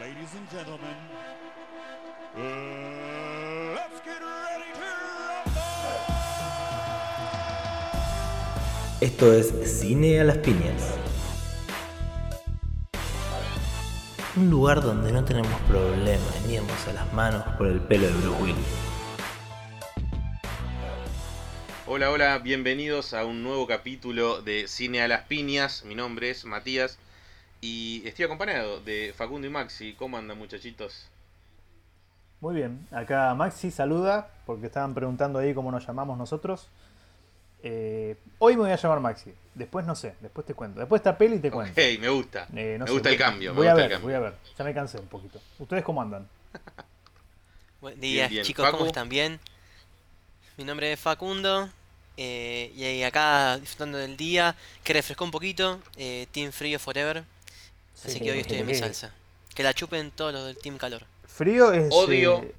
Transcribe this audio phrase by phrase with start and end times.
[0.00, 0.96] Ladies and gentlemen,
[2.36, 4.80] uh, let's get ready to
[5.14, 5.62] rumble.
[9.00, 10.96] Esto es Cine a las Piñas.
[14.34, 18.12] Un lugar donde no tenemos problema ni irnos a las manos por el pelo de
[18.12, 18.56] Bruce Willis.
[21.86, 25.84] Hola, hola, bienvenidos a un nuevo capítulo de Cine a las Piñas.
[25.84, 26.98] Mi nombre es Matías
[27.64, 29.94] y estoy acompañado de Facundo y Maxi.
[29.94, 31.06] ¿Cómo andan, muchachitos?
[32.40, 36.68] Muy bien, acá Maxi saluda porque estaban preguntando ahí cómo nos llamamos nosotros.
[37.62, 40.80] Eh, hoy me voy a llamar Maxi, después no sé, después te cuento.
[40.80, 41.80] Después esta peli te cuento.
[41.80, 42.48] Ok, me gusta.
[42.56, 43.50] Eh, no me sé, gusta el voy- cambio.
[43.52, 44.06] me Voy a gusta ver, el cambio.
[44.08, 44.34] voy a ver.
[44.58, 45.40] Ya me cansé un poquito.
[45.60, 46.28] ¿Ustedes cómo andan?
[47.80, 48.44] Buen día, bien.
[48.44, 48.78] chicos, Facu.
[48.78, 49.08] ¿cómo están?
[49.08, 49.38] ¿Bien?
[50.56, 51.68] Mi nombre es Facundo
[52.16, 57.24] eh, y ahí acá disfrutando del día, que refrescó un poquito, eh, Team Frío Forever,
[58.04, 58.20] así Sí.
[58.24, 59.12] que hoy estoy en mi salsa.
[59.54, 61.02] Que la chupen todos los del Team Calor.
[61.26, 61.88] Frío es.
[61.92, 62.42] Odio.
[62.42, 62.54] eh,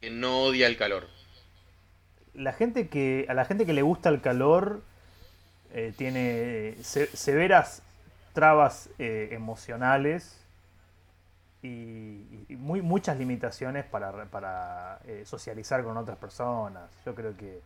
[0.00, 1.08] Que no odia el calor.
[2.34, 3.26] la gente que.
[3.28, 4.82] A la gente que le gusta el calor
[5.74, 7.82] eh, tiene se- severas
[8.32, 10.38] trabas eh, emocionales
[11.62, 16.90] y, y muy, muchas limitaciones para, para eh, socializar con otras personas.
[17.06, 17.60] Yo creo que,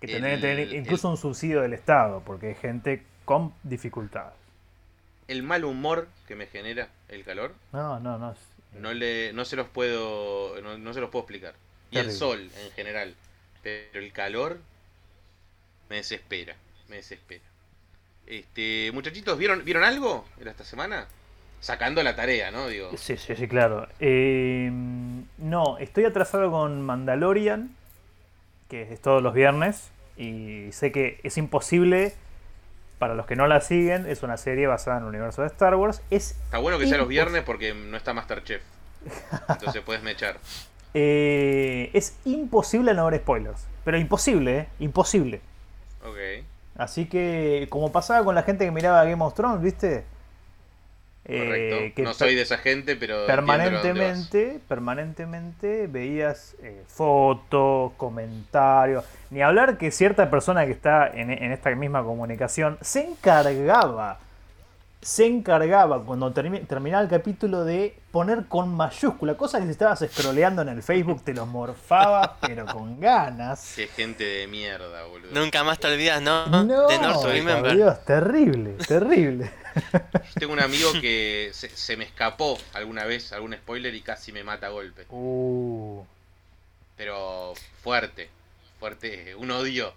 [0.00, 4.34] que tener El- incluso un subsidio del Estado, porque hay gente con dificultades.
[5.28, 8.34] El mal humor que me genera el calor, No, no, no.
[8.78, 11.54] no, le, no se los puedo no, no se los puedo explicar.
[11.90, 13.14] Y el sol en general.
[13.62, 14.58] Pero el calor
[15.88, 16.56] me desespera.
[16.88, 17.44] Me desespera.
[18.26, 21.06] Este, muchachitos, ¿vieron, ¿vieron algo en esta semana?
[21.60, 22.66] Sacando la tarea, ¿no?
[22.68, 22.90] Digo.
[22.96, 23.86] Sí, sí, sí, claro.
[24.00, 24.70] Eh,
[25.38, 27.76] no, estoy atrasado con Mandalorian,
[28.68, 32.14] que es todos los viernes, y sé que es imposible,
[33.02, 35.74] para los que no la siguen, es una serie basada en el universo de Star
[35.74, 36.02] Wars.
[36.08, 38.62] Es, Está bueno que sea los viernes porque no está Masterchef.
[39.48, 40.38] Entonces puedes mechar.
[40.94, 44.68] eh, es imposible no ver spoilers, pero imposible, ¿eh?
[44.78, 45.40] Imposible.
[46.04, 46.46] Ok.
[46.76, 50.04] Así que, como pasaba con la gente que miraba Game of Thrones, ¿viste?
[51.24, 51.94] Eh, Correcto.
[51.96, 53.26] que no soy de esa gente, pero.
[53.26, 61.52] permanentemente, permanentemente veías eh, fotos, comentarios, ni hablar que cierta persona que está en, en
[61.52, 64.18] esta misma comunicación se encargaba,
[65.00, 70.04] se encargaba cuando termi- terminaba el capítulo de poner con mayúscula, cosa que si estabas
[70.12, 73.74] scrolleando en el Facebook te los morfaba, pero con ganas.
[73.76, 75.30] Qué gente de mierda, boludo.
[75.32, 76.46] Nunca más te olvidas, ¿no?
[76.46, 77.22] No, de North
[77.60, 77.74] por.
[77.76, 79.50] Dios, terrible, terrible.
[79.74, 84.32] Yo tengo un amigo que se, se me escapó alguna vez algún spoiler y casi
[84.32, 85.04] me mata a golpe.
[85.10, 86.02] Uh,
[86.96, 88.28] Pero fuerte.
[88.78, 89.34] Fuerte.
[89.36, 89.94] Un odio.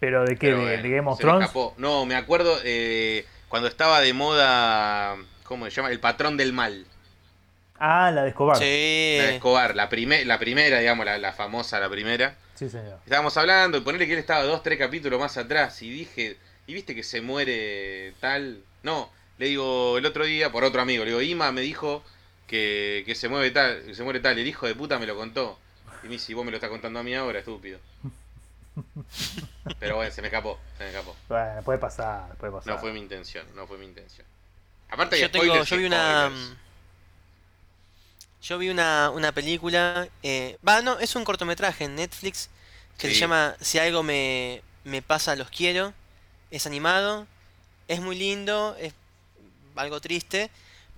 [0.00, 1.44] pero de qué, Pero de, bueno, de Game of se me Thrones.
[1.46, 1.74] escapó.
[1.78, 5.16] No, me acuerdo eh, cuando estaba de moda.
[5.44, 5.90] ¿Cómo se llama?
[5.90, 6.86] El patrón del mal.
[7.78, 8.56] Ah, la de Escobar.
[8.56, 9.16] Sí.
[9.18, 9.74] La de Escobar.
[9.76, 12.36] La, prime- la primera, digamos, la, la famosa, la primera.
[12.54, 12.98] Sí, señor.
[13.04, 16.36] Estábamos hablando y ponerle que él estaba dos, tres capítulos más atrás y dije,
[16.66, 18.62] ¿y viste que se muere tal?
[18.84, 22.04] No, le digo el otro día, por otro amigo, le digo, Ima me dijo
[22.46, 25.16] que, que se mueve tal, que se muere tal, el hijo de puta me lo
[25.16, 25.58] contó.
[26.02, 27.78] Y me dice, "Y vos me lo estás contando a mí ahora, estúpido.
[29.78, 31.16] Pero bueno, se me escapó, se me escapó.
[31.28, 32.74] Bueno, puede pasar, puede pasar.
[32.74, 34.26] No fue mi intención, no fue mi intención.
[34.90, 36.26] Aparte Yo tengo, yo vi una.
[36.28, 36.56] spoilers.
[38.42, 40.06] Yo vi una, una película.
[40.22, 42.50] eh, Va, no, es un cortometraje en Netflix
[42.98, 43.14] que Sí.
[43.14, 45.94] se llama Si algo me, me pasa, los quiero.
[46.50, 47.26] Es animado,
[47.88, 48.92] es muy lindo, es
[49.76, 50.50] algo triste,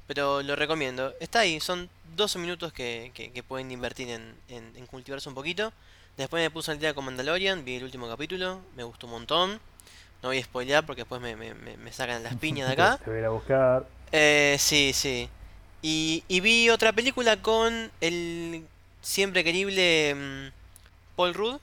[0.06, 1.12] pero lo recomiendo.
[1.20, 5.34] Está ahí, son 12 minutos que, que- que pueden invertir en, en- en cultivarse un
[5.34, 5.72] poquito.
[6.16, 9.60] Después me puse al día con Mandalorian, vi el último capítulo, me gustó un montón.
[10.22, 12.98] No voy a spoilear porque después me, me- me- sacan las piñas de acá.
[13.04, 13.86] Te voy a ir a buscar.
[14.12, 15.28] Eh, sí, sí.
[15.82, 18.64] Y, y vi otra película con el
[19.02, 21.58] siempre querible mm, Paul Rudd.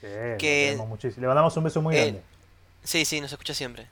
[0.00, 0.06] Sí,
[0.38, 1.20] Que- muchísimo.
[1.22, 2.22] Le mandamos un beso muy Eh, grande.
[2.82, 3.86] Sí, sí, nos escucha siempre.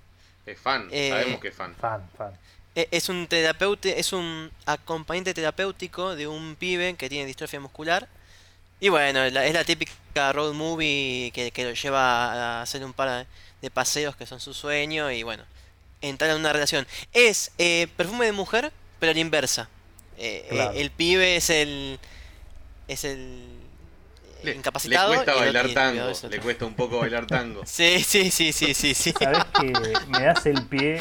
[0.47, 1.75] Es fan, eh, sabemos que es fan.
[1.81, 2.33] Fan, fan.
[2.75, 8.09] E- Es un terapeuta, es un acompañante terapéutico de un pibe que tiene distrofia muscular.
[8.81, 12.93] Y bueno, la- es la típica road movie que, que lo lleva a hacer un
[12.93, 13.27] par
[13.63, 15.45] de paseos que son su sueño y bueno,
[16.03, 16.87] entrar en una relación.
[17.13, 19.69] Es eh, perfume de mujer, pero a la inversa.
[20.19, 20.73] Eh, Claro.
[20.73, 21.99] eh, el pibe es el
[22.87, 23.54] es el
[24.45, 27.63] Le, cuesta bailar tango, cuidado le cuesta un poco bailar tango.
[27.67, 29.13] Sí, sí, sí, sí, sí, sí.
[29.13, 29.73] Sabes que
[30.09, 31.01] me das el pie,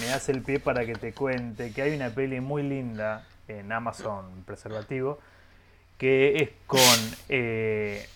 [0.00, 3.70] me das el pie para que te cuente que hay una peli muy linda en
[3.72, 5.18] Amazon Preservativo
[5.96, 6.80] que es con
[7.28, 8.06] eh,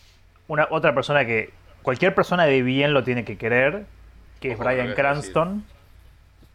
[0.46, 1.50] una otra persona que
[1.82, 3.86] cualquier persona de bien lo tiene que querer,
[4.40, 4.94] que es Brian.
[4.94, 5.64] Cranston.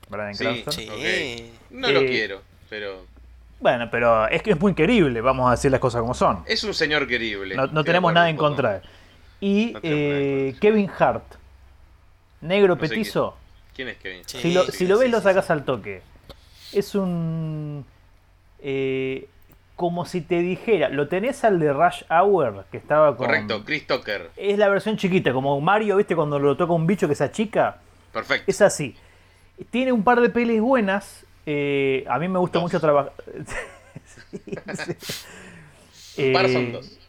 [0.10, 0.74] Brian Sí, Cranston.
[0.74, 1.52] Sí.
[1.72, 2.42] No lo Eh, quiero.
[2.70, 3.06] pero
[3.60, 6.44] Bueno, pero es que es muy querible, vamos a decir las cosas como son.
[6.46, 7.56] es un señor querible.
[7.56, 8.84] No, tenemos nada en contra de él.
[9.40, 10.60] Y No eh, contra.
[10.60, 11.36] Kevin Hart,
[12.42, 13.38] negro No petizo,
[13.74, 14.24] ¿Quién es Kevin?
[14.26, 15.24] Sí, si lo, sí, si lo sí, ves sí, lo sí.
[15.24, 16.04] sacas al toque.
[16.72, 17.86] Es un...
[18.60, 19.30] eh,
[19.76, 23.28] como si te dijera, lo tenés al de Rush Hour, que estaba con...
[23.28, 24.32] Correcto, Chris Tucker.
[24.36, 26.16] Es la versión chiquita, como Mario, ¿viste?
[26.16, 27.78] Cuando lo toca un bicho que se achica.
[28.12, 28.46] Perfecto.
[28.48, 28.96] Es así.
[29.70, 31.27] Tiene un par de pelis buenas.
[31.50, 32.64] Eh, a mí me gusta Dos.
[32.64, 33.14] mucho trabajar.
[36.34, 37.00] Par son dos.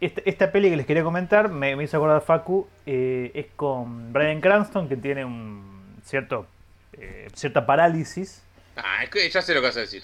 [0.00, 2.68] Esta, esta peli que les quería comentar me, me hizo acordar Facu.
[2.86, 6.46] eh, es con Brian Cranston, que tiene un cierto
[6.92, 8.42] eh, cierta parálisis.
[8.76, 10.02] Ah, es que ya sé lo que vas a decir.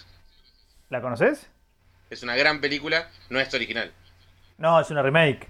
[0.88, 1.48] ¿La conoces?
[2.08, 3.92] Es una gran película, no es original.
[4.58, 5.48] No, es una remake.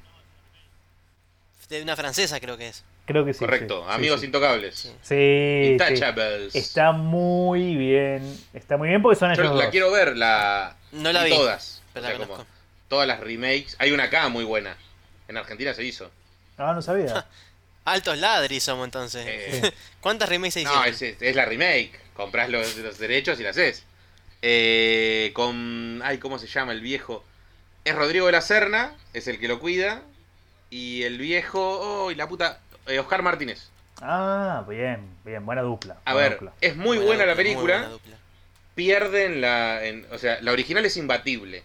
[1.70, 2.82] De una francesa creo que es.
[3.06, 3.38] Creo que sí.
[3.40, 4.26] Correcto, sí, Amigos sí.
[4.26, 4.92] Intocables.
[5.02, 5.68] Sí.
[5.72, 6.54] Intouchables.
[6.54, 8.38] Está muy bien.
[8.52, 9.70] Está muy bien porque son Yo ellos la dos.
[9.70, 10.76] quiero ver, la.
[10.92, 11.82] No la vi, Todas.
[11.94, 12.52] pero O sea, la como conozco.
[12.88, 13.76] todas las remakes.
[13.78, 14.76] Hay una acá muy buena.
[15.28, 16.10] En Argentina se hizo.
[16.58, 17.26] Ah, no sabía.
[17.84, 19.24] Altos ladris somos entonces.
[19.26, 21.14] Eh, ¿Cuántas remakes se no, hicieron?
[21.16, 21.98] es, es la remake.
[22.14, 23.84] Comprás los, los derechos y la haces.
[24.42, 26.00] Eh, con.
[26.04, 27.24] Ay, ¿cómo se llama el viejo?
[27.84, 30.02] Es Rodrigo de la Serna, es el que lo cuida.
[30.70, 31.60] Y el viejo.
[32.04, 32.60] ¡Oh, y la puta!
[32.86, 33.68] eh, Oscar Martínez.
[34.00, 35.98] Ah, bien, bien, buena dupla.
[36.04, 36.52] A buena ver, dupla.
[36.60, 37.74] es muy Buena buena la dupla, película.
[37.76, 38.16] buena dupla.
[38.74, 39.84] Pierden la.
[39.84, 41.64] en- o sea, la original es imbatible.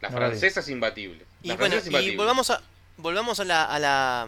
[0.00, 1.24] La No francesa es imbatible.
[1.42, 2.60] Y bueno, y volvamos a
[2.96, 4.26] volvamos a la, a la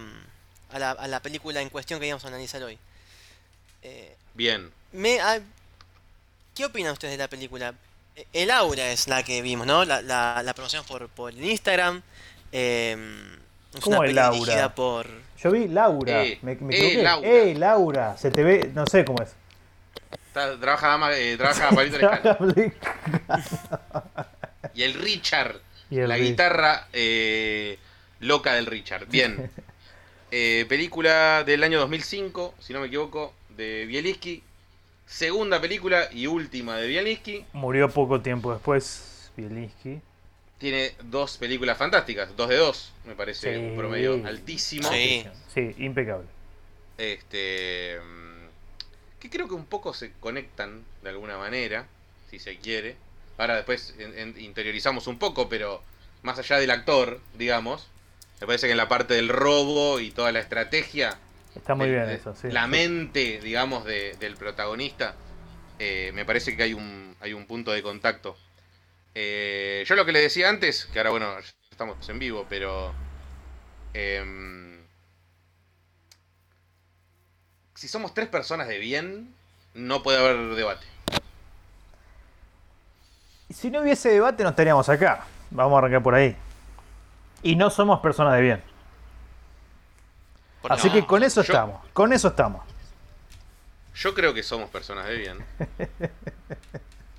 [0.73, 2.79] a la, a la película en cuestión que íbamos a analizar hoy.
[3.83, 4.71] Eh, Bien.
[4.93, 5.41] me, ah,
[6.55, 7.75] ¿Qué opinan ustedes de la película?
[8.15, 9.85] Eh, El aura es la que vimos, ¿no?
[9.85, 12.03] La, la, la promoción por, por Instagram.
[12.53, 12.97] eh,
[13.75, 14.39] es ¿Cómo una el peli aura?
[14.39, 15.07] dirigida por.
[15.43, 16.25] Yo vi Laura.
[16.25, 17.03] Eh, me, me eh.
[17.03, 17.29] Laura.
[17.29, 18.17] ¡Eh, Laura!
[18.19, 19.31] Se te ve, no sé cómo es.
[20.29, 21.99] Está- trabaja dama, eh, trabaja Palito.
[24.75, 25.57] Y el Richard.
[25.91, 26.25] Y el la Rich.
[26.29, 27.79] guitarra eh,
[28.21, 29.07] loca del Richard.
[29.09, 29.51] Bien.
[30.33, 34.45] Eh, película del año 2005, si no me equivoco, de Bielisky.
[35.05, 37.45] Segunda película y última de Bielisky.
[37.53, 40.01] Murió poco tiempo después, Bielinski.
[40.61, 43.59] Tiene dos películas fantásticas, dos de dos, me parece Sí.
[43.61, 44.89] un promedio altísimo.
[44.91, 45.27] Sí.
[45.53, 46.27] Sí, impecable.
[46.99, 47.99] Este.
[48.01, 48.31] mm,
[49.21, 51.87] Que creo que un poco se conectan de alguna manera,
[52.31, 52.97] si se quiere.
[53.37, 55.83] Ahora después en- en- interiorizamos un poco, pero
[56.23, 57.87] más allá del actor, digamos,
[58.41, 61.19] me parece que en la parte del robo y toda la estrategia,
[61.55, 62.49] Está muy bien de- eso, sí.
[62.51, 65.15] la mente, digamos, de- del protagonista,
[65.79, 68.39] eh, me parece que hay un, hay un punto de contacto.
[69.15, 71.35] Eh, yo lo que le decía antes, que ahora bueno,
[71.71, 72.93] estamos en vivo, pero...
[73.93, 74.81] em,
[77.75, 79.35] si somos tres personas de bien,
[79.75, 80.87] no puede haber debate.
[83.53, 85.25] Si no hubiese debate, no estaríamos acá.
[85.51, 86.37] Vamos a arrancar por ahí.
[87.43, 88.63] Y no somos personas de bien.
[90.69, 91.81] Así no, que con eso yo- estamos.
[91.93, 92.63] Con eso estamos.
[93.95, 95.39] Yo creo que somos personas de bien.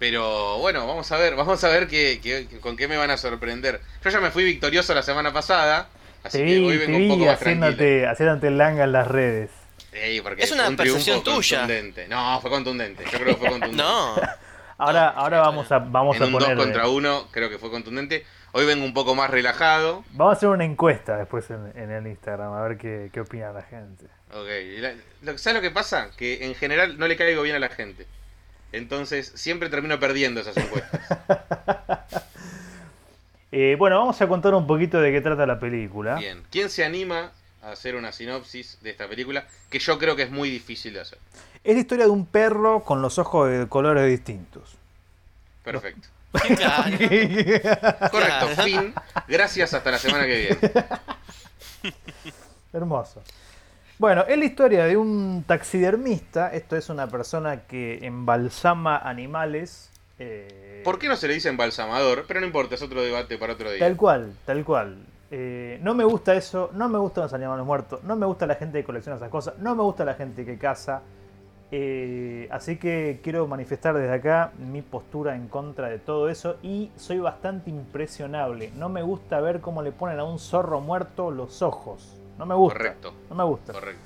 [0.01, 3.17] Pero bueno, vamos a ver, vamos a ver qué, qué- con qué me van a
[3.17, 3.79] sorprender.
[4.03, 5.89] Yo ya me fui victorioso la semana pasada,
[6.23, 7.65] así Te que hoy vi, te vengo un vi poco más tranquilo.
[7.67, 9.51] haciéndote, haciéndote langa en las redes.
[9.93, 11.59] Ey, porque Es una un percepción tuya.
[11.59, 12.07] contundente.
[12.07, 13.03] No, fue contundente.
[13.11, 13.77] Yo creo que fue contundente.
[13.83, 14.15] No,
[14.79, 16.57] Ahora, ahora vamos a, vamos en a un 2 poner.
[16.57, 18.25] contra 1 creo que fue contundente.
[18.53, 20.03] Hoy vengo un poco más relajado.
[20.13, 23.51] Vamos a hacer una encuesta después en, en el Instagram, a ver qué, qué opina
[23.51, 24.05] la gente.
[24.33, 24.47] Ok.
[24.79, 26.09] La- lo- ¿Sabes lo que pasa?
[26.17, 28.07] Que en general no le caigo bien a la gente.
[28.71, 31.01] Entonces siempre termino perdiendo esas encuestas.
[33.53, 36.15] Eh, bueno, vamos a contar un poquito de qué trata la película.
[36.15, 36.41] Bien.
[36.49, 39.45] ¿Quién se anima a hacer una sinopsis de esta película?
[39.69, 41.19] Que yo creo que es muy difícil de hacer.
[41.61, 44.77] Es la historia de un perro con los ojos de colores distintos.
[45.65, 46.07] Perfecto.
[46.31, 46.97] claro.
[46.97, 48.09] Correcto.
[48.09, 48.47] Claro.
[48.63, 48.93] Fin.
[49.27, 49.73] Gracias.
[49.73, 51.93] Hasta la semana que viene.
[52.71, 53.21] Hermoso.
[54.01, 56.51] Bueno, es la historia de un taxidermista.
[56.51, 59.91] Esto es una persona que embalsama animales.
[60.17, 62.25] eh, ¿Por qué no se le dice embalsamador?
[62.27, 63.77] Pero no importa, es otro debate para otro día.
[63.77, 64.97] Tal cual, tal cual.
[65.29, 68.55] Eh, no me gusta eso, no me gustan los animales muertos, no me gusta la
[68.55, 71.03] gente que colecciona esas cosas, no me gusta la gente que caza.
[71.69, 76.89] Eh, así que quiero manifestar desde acá mi postura en contra de todo eso y
[76.95, 78.71] soy bastante impresionable.
[78.75, 82.17] No me gusta ver cómo le ponen a un zorro muerto los ojos.
[82.37, 82.77] No me gusta.
[82.77, 83.13] Correcto.
[83.29, 83.73] No me gusta.
[83.73, 84.01] Correcto.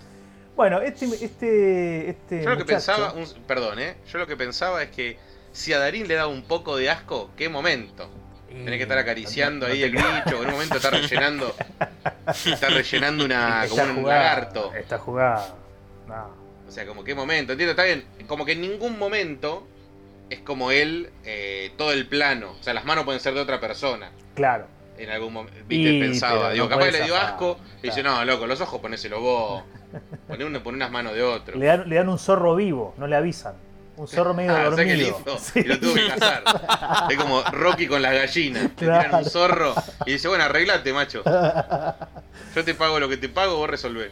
[0.56, 3.96] Bueno, este, este, este Yo lo que pensaba, un- perdón, ¿eh?
[4.12, 5.18] Yo lo que pensaba es que
[5.52, 8.10] si a Darín le da un poco de asco, ¿qué momento?
[8.48, 11.54] Tenés que estar acariciando No- no ahí te- el bicho, en un momento está rellenando,
[12.46, 14.74] está rellenando una, Está como un lagarto.
[14.74, 15.58] Está jugado.
[16.08, 16.30] No.
[16.68, 19.68] O sea, como qué momento, entiendo, está bien, como que en ningún momento
[20.30, 22.52] es como él, eh, todo el plano.
[22.60, 24.10] O sea, las manos pueden ser de otra persona.
[24.36, 24.68] Claro.
[24.98, 26.52] En algún momento, viste, Y, pensaba.
[26.52, 27.58] Digo, no capaz le dio asco.
[27.84, 28.18] Y dice, claro.
[28.20, 29.64] no, loco, los ojos ponéselo vos.
[30.28, 31.58] Poné, uno, poné unas manos de otro.
[31.58, 33.54] Le dan, le dan un zorro vivo, no le avisan.
[33.98, 35.18] Un zorro medio Ah, que dormido.
[35.40, 35.60] Sí.
[35.64, 36.44] y lo tuvo que cazar.
[37.10, 38.64] Es como Rocky con las gallinas.
[38.64, 39.18] Le tiran Claro.
[39.20, 39.74] un zorro
[40.06, 41.24] y dice, bueno, arreglate, macho.
[42.56, 44.12] Yo te pago lo que te pago, vos resolvés.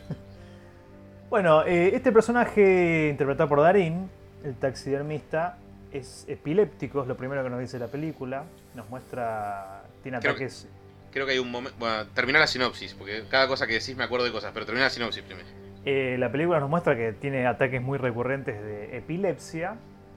[1.30, 4.10] Bueno, eh, este personaje interpretado por Darín,
[4.46, 5.58] el taxidermista,
[5.92, 8.44] es epiléptico, es lo primero que nos dice la película.
[8.75, 9.84] Nos muestra.
[10.01, 10.68] Tiene Creo que- ataques.
[11.12, 11.77] Creo que hay un momento.
[11.80, 14.86] Bueno, termina la sinopsis, porque cada cosa que decís me acuerdo de cosas, pero termina
[14.86, 15.48] la sinopsis primero.
[15.86, 19.75] Eh, la película nos muestra que tiene ataques muy recurrentes de epilepsia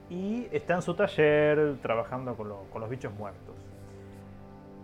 [0.09, 3.53] y está en su taller trabajando con, lo- con los bichos muertos.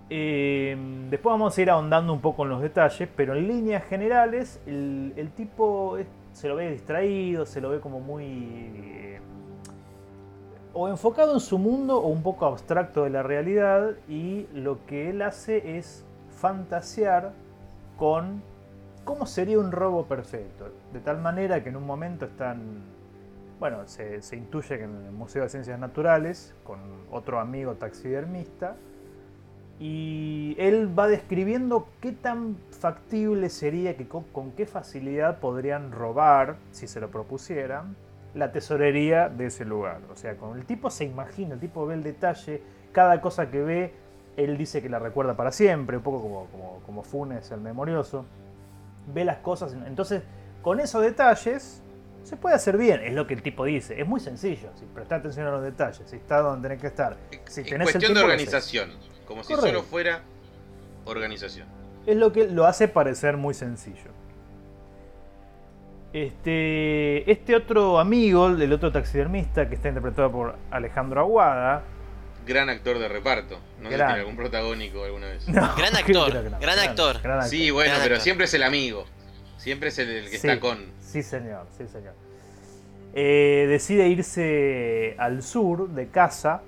[0.09, 0.75] Eh,
[1.09, 5.13] después vamos a ir ahondando un poco en los detalles, pero en líneas generales el,
[5.15, 8.25] el tipo es- se lo ve distraído, se lo ve como muy...
[8.25, 9.19] eh,
[10.73, 15.09] o enfocado en su mundo o un poco abstracto de la realidad y lo que
[15.09, 17.31] él hace es fantasear
[17.97, 18.41] con
[19.03, 20.69] cómo sería un robo perfecto.
[20.91, 22.81] De tal manera que en un momento están,
[23.59, 26.79] bueno, se, intuye que en el Museo de Ciencias Naturales, con
[27.11, 28.75] otro amigo taxidermista,
[29.79, 36.87] y él va describiendo qué tan factible sería, que con qué facilidad podrían robar, si
[36.87, 37.95] se lo propusieran,
[38.33, 40.01] la tesorería de ese lugar.
[40.11, 42.61] O sea, con el tipo se imagina, el tipo ve el detalle,
[42.91, 43.93] cada cosa que ve,
[44.37, 48.25] él dice que la recuerda para siempre, un poco como, como, como Funes el memorioso.
[49.13, 50.23] Ve las cosas, entonces
[50.61, 51.81] con esos detalles
[52.23, 53.99] se puede hacer bien, es lo que el tipo dice.
[53.99, 57.17] Es muy sencillo, si prestás atención a los detalles, si está donde tenés que estar.
[57.47, 58.89] Si Es el cuestión de organización.
[59.27, 59.77] Como si Correcto.
[59.79, 60.21] solo fuera
[61.05, 61.67] organización.
[62.05, 64.11] Es lo que lo hace parecer muy sencillo.
[66.13, 71.83] Este, este otro amigo, el otro taxidermista, que está interpretado por Alejandro Aguada.
[72.45, 73.57] Gran actor de reparto.
[73.79, 74.07] No sé si Gran.
[74.09, 75.47] tiene algún protagónico alguna vez.
[75.47, 76.59] No, Gran actor, no.
[76.59, 77.21] gran actor.
[77.21, 77.49] gran actor.
[77.49, 78.23] Sí, bueno, Gran pero actor.
[78.23, 79.05] siempre es el amigo.
[79.57, 80.85] Siempre es el, el que Sí, está con.
[81.01, 82.13] Sí, señor, sí, señor.
[83.15, 86.61] Eh, decide irse al sur de casa.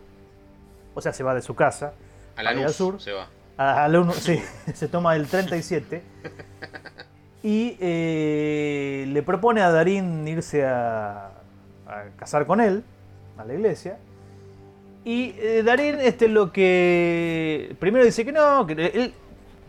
[0.94, 1.94] O sea, se va de su casa.
[2.36, 3.00] A la Ahí al sur.
[3.02, 3.28] se va.
[3.58, 4.42] A la uno- sí,
[4.74, 6.02] se toma el 37.
[7.48, 11.28] Y eh, le propone a Darín irse a,
[11.86, 12.84] a casar con él,
[13.38, 14.00] a la iglesia.
[15.04, 17.76] Y eh, Darín, este lo que.
[17.80, 19.14] Primero dice que no, que él.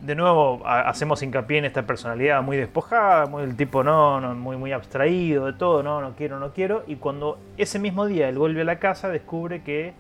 [0.01, 4.35] De nuevo, ha- hacemos hincapié en esta personalidad muy despojada, muy el tipo no, no,
[4.35, 6.83] muy, muy abstraído de todo, no, no quiero, no quiero.
[6.87, 9.93] Y cuando ese mismo día él vuelve a la casa, descubre que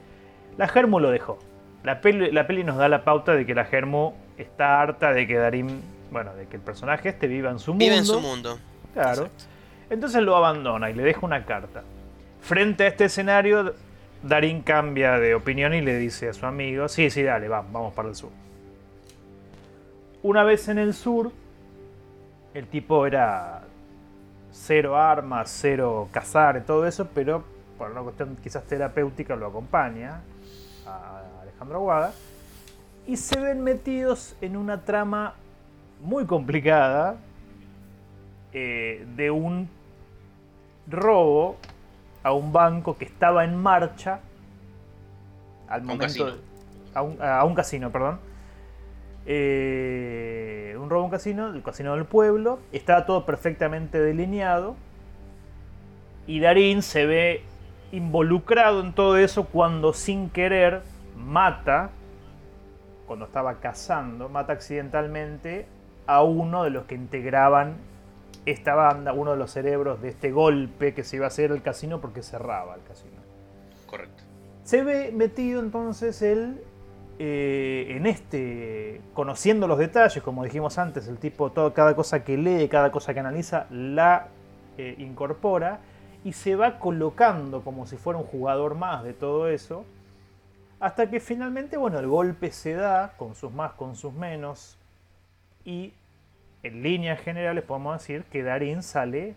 [0.56, 1.38] la Germu lo dejó.
[1.82, 5.26] La peli, la peli nos da la pauta de que la Germu está harta de
[5.26, 5.80] que Darín,
[6.10, 7.84] bueno, de que el personaje este viva en su mundo.
[7.84, 8.58] Vive en su mundo.
[8.94, 9.24] Claro.
[9.24, 9.44] Exacto.
[9.90, 11.82] Entonces lo abandona y le deja una carta.
[12.40, 13.74] Frente a este escenario,
[14.22, 17.94] Darín cambia de opinión y le dice a su amigo, sí, sí, dale, vamos, vamos
[17.94, 18.30] para el sur.
[20.22, 21.30] Una vez en el sur,
[22.54, 23.62] el tipo era
[24.50, 27.44] cero armas, cero cazar y todo eso, pero
[27.76, 30.22] por una cuestión quizás terapéutica lo acompaña
[30.86, 32.12] a Alejandro Aguada.
[33.06, 35.34] Y se ven metidos en una trama
[36.00, 37.16] muy complicada
[38.52, 39.68] eh, de un
[40.88, 41.56] robo
[42.22, 44.20] a un banco que estaba en marcha
[45.68, 46.26] al un momento casino.
[46.26, 46.40] de-
[46.94, 48.20] a, un, a un casino, perdón.
[49.26, 52.60] Eh, un robo a un casino, el casino del pueblo.
[52.72, 54.76] Estaba todo perfectamente delineado.
[56.26, 57.42] Y Darín se ve
[57.92, 60.82] involucrado en todo eso cuando sin querer
[61.16, 61.90] mata,
[63.06, 65.66] cuando estaba cazando, mata accidentalmente
[66.06, 67.76] a uno de los que integraban
[68.44, 71.62] esta banda, uno de los cerebros de este golpe que se iba a hacer el
[71.62, 73.20] casino porque cerraba el casino.
[73.86, 74.22] Correcto.
[74.62, 76.62] Se ve metido entonces él
[77.18, 82.36] eh, en este, conociendo los detalles, como dijimos antes, el tipo, todo, cada cosa que
[82.36, 84.28] lee, cada cosa que analiza, la
[84.76, 85.80] eh, incorpora
[86.24, 89.86] y se va colocando como si fuera un jugador más de todo eso,
[90.78, 94.76] hasta que finalmente, bueno, el golpe se da, con sus más, con sus menos,
[95.66, 95.92] y
[96.62, 99.34] en líneas generales podemos decir que Darín sale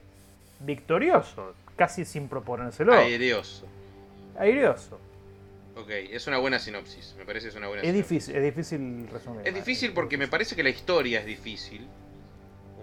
[0.62, 2.94] victorioso, casi sin proponérselo.
[2.94, 3.66] Aereoso.
[4.38, 4.98] Aireoso.
[5.76, 7.16] Ok, es una buena sinopsis.
[7.18, 8.10] Me parece que es una buena Es sinopsis.
[8.10, 9.42] difícil, es difícil resumir.
[9.48, 11.88] Es difícil porque me parece que la historia es difícil.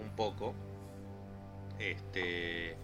[0.01, 0.53] Un poco.
[1.79, 2.75] Este.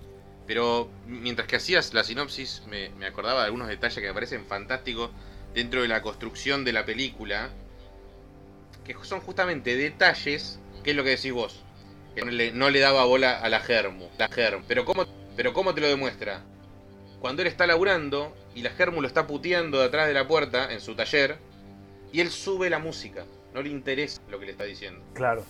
[0.45, 4.45] Pero mientras que hacías la sinopsis, me, me acordaba de algunos detalles que me parecen
[4.45, 5.09] fantásticos
[5.53, 7.49] dentro de la construcción de la película.
[8.85, 10.59] Que son justamente detalles.
[10.83, 11.63] que es lo que decís vos?
[12.15, 14.07] Que no le, no le daba bola a la Germu.
[14.17, 14.63] La Germ.
[14.67, 16.43] Pero ¿cómo, pero ¿cómo te lo demuestra?
[17.19, 20.73] cuando él está laburando y la Germu lo está puteando de atrás de la puerta
[20.73, 21.37] en su taller
[22.11, 23.25] y él sube la música.
[23.53, 25.01] No le interesa lo que le está diciendo.
[25.13, 25.45] Claro.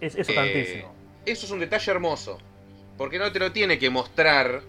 [0.00, 0.94] Es, eso Eh, tantísimo.
[1.26, 2.38] Eso es un detalle hermoso.
[2.96, 4.62] Porque no te lo tiene que mostrar.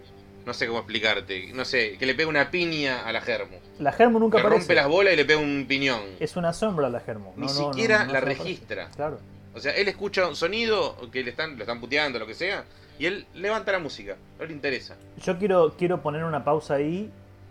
[0.48, 1.52] No sé cómo explicarte.
[1.52, 3.58] No sé, que le pegue una piña a la Germu.
[3.80, 4.60] La Germo nunca Le aparece.
[4.60, 6.00] rompe las bolas y le pega un piñón.
[6.18, 7.34] Es una sombra la Germo.
[7.36, 8.42] Ni No, no, siquiera no la aparece.
[8.44, 8.88] registra.
[8.96, 9.20] Claro.
[9.54, 12.64] O sea, él escucha un sonido que le están, lo están puteando, lo que sea,
[12.98, 14.16] y él levanta la música.
[14.38, 14.96] No le interesa.
[15.22, 17.10] Yo quiero, quiero poner una pausa ahí,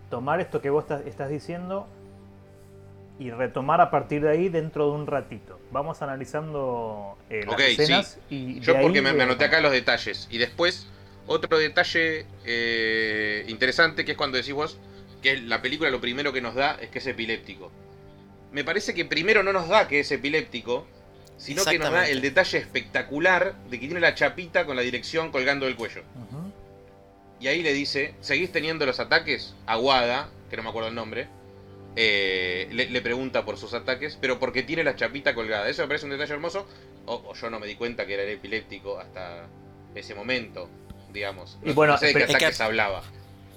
[0.10, 1.86] tomar esto que vos estás, estás diciendo
[3.20, 5.60] y retomar a partir de ahí dentro de un ratito.
[5.72, 10.28] Vamos analizando eh, las escenas y Yo ahí porque me, me anoté acá los detalles.
[10.32, 10.88] Y después,
[11.28, 14.78] otro detalle eh, interesante que es cuando decís vos
[15.22, 17.72] que la película lo primero que nos da es que es epiléptico.
[18.52, 20.88] Me parece que primero no nos da que es epiléptico,
[21.38, 25.32] sino que nos da el detalle espectacular de que tiene la chapita con la dirección
[25.32, 26.04] colgando del cuello.
[27.40, 29.54] Y ahí le dice, ¿seguís teniendo los ataques?
[29.68, 31.28] Aguada, que no me acuerdo el nombre,
[31.96, 35.70] eh, le, le pregunta por sus ataques, pero porque tiene la chapita colgada.
[35.70, 36.68] Eso me parece un detalle hermoso.
[37.06, 39.48] O, o yo no me di cuenta que era epiléptico hasta
[39.94, 40.70] ese momento,
[41.18, 41.58] digamos.
[41.64, 43.04] Y No, bueno, no sé de qué pero- Es que- ataques hablaba.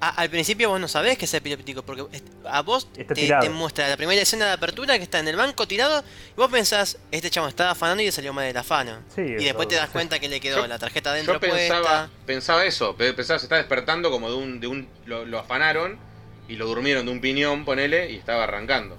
[0.03, 2.03] A- al principio vos no sabés que es epiléptico, porque
[2.49, 6.03] a vos te, muestra la primera escena de apertura que está en el banco tirado
[6.31, 8.97] y vos pensás, este chamo estaba afanando y le salió mal del afano.
[9.15, 11.81] Sí, y después te das cuenta que le quedó Yo- la tarjeta dentro Yo pensaba,
[11.81, 12.09] puesta.
[12.25, 15.99] pensaba eso, pe- pensaba se está despertando como de un, de un lo, lo afanaron
[16.47, 18.97] y lo durmieron de un piñón, ponele, y estaba arrancando.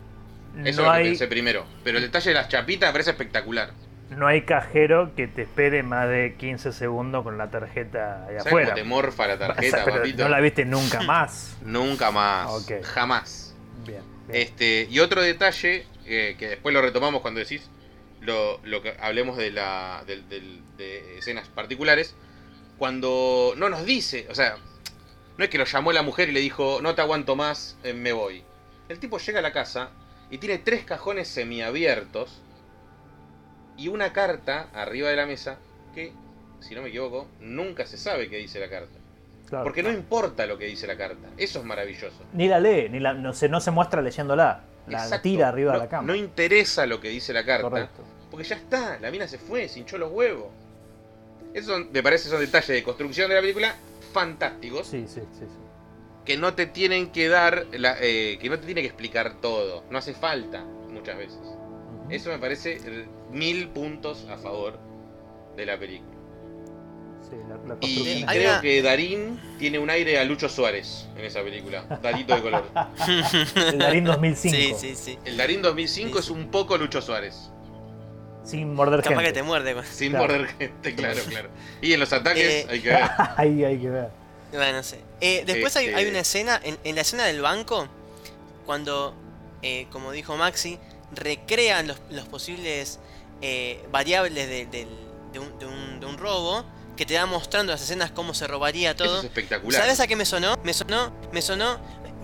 [0.54, 1.66] Eso no, es lo que hay, pensé primero.
[1.82, 3.72] Pero el detalle de las chapitas me parece espectacular.
[4.16, 8.66] No hay cajero que te espere más de 15 segundos con la tarjeta ¿Sabes afuera.
[8.70, 10.22] cómo te morfa la tarjeta, Pero papito?
[10.24, 11.56] no la viste nunca más.
[11.62, 12.66] Nunca más.
[12.82, 13.54] Jamás.
[13.86, 14.02] Bien.
[14.28, 14.40] bien.
[14.42, 17.68] Este, y otro detalle, eh, que después lo retomamos cuando decís
[18.20, 20.04] lo, lo que hablemos de la.
[20.06, 22.14] del- de escenas particulares.
[22.78, 24.56] Cuando no nos dice, o sea,
[25.38, 27.92] no es que lo llamó la mujer y le dijo, no te aguanto más, eh,
[27.92, 28.42] me voy.
[28.88, 29.90] El tipo llega a la casa
[30.30, 32.42] y tiene tres cajones semiabiertos
[33.82, 35.58] y una carta arriba de la mesa
[35.94, 36.12] que,
[36.60, 38.98] si no me equivoco, nunca se sabe qué dice la carta.
[39.48, 39.64] Claro.
[39.64, 41.28] Porque no importa lo que dice la carta.
[41.36, 42.16] Eso es maravilloso.
[42.32, 44.60] Ni la lee, ni la, no, se, no se muestra leyéndola.
[44.86, 46.06] La tira arriba no, de la cama.
[46.06, 47.68] No interesa lo que dice la carta.
[47.68, 48.02] Correcto.
[48.30, 50.46] Porque ya está, la mina se fue, se hinchó los huevos.
[51.64, 53.74] Son- me parece son detalles de construcción de la película
[54.12, 54.86] fantásticos.
[54.86, 55.40] Sí, sí, sí.
[55.40, 55.46] sí.
[56.24, 59.84] Que no te tienen que dar, la- eh, que no te tiene que explicar todo.
[59.90, 61.40] No hace falta muchas veces.
[62.10, 62.78] Eso me parece
[63.30, 64.78] mil puntos a favor
[65.56, 66.10] de la película.
[67.28, 71.24] Sí, la, la Y creo una- que Darín tiene un aire a Lucho Suárez en
[71.24, 71.84] esa película.
[72.02, 72.64] Darito de color.
[73.72, 74.56] El Darín 2005.
[74.56, 75.18] Sí, sí, sí.
[75.24, 77.50] El Darín 2005 Sí, es un poco Lucho Suárez.
[78.44, 79.24] Sin morder Capaz gente.
[79.26, 79.74] que te muerde.
[79.84, 80.24] Sin Claro.
[80.26, 81.48] morder gente, claro, claro.
[81.80, 83.02] Y en los ataques Eh, hay que ver.
[83.36, 84.08] Ahí hay que ver.
[84.52, 84.98] Bueno, no sé.
[85.20, 87.86] Eh, después hay, Este- hay una escena, en, en la escena del banco,
[88.66, 89.14] cuando,
[89.62, 90.78] eh, como dijo Maxi,
[91.14, 92.98] recrean los, los posibles
[93.40, 94.88] eh, variables de, del-
[95.32, 96.64] de un, de un- de un robo,
[96.96, 99.18] que te va mostrando las escenas cómo se robaría Eso todo.
[99.20, 99.80] es espectacular.
[99.80, 100.56] ¿Sabes a qué me sonó?
[100.62, 101.78] Me sonó, me sonó.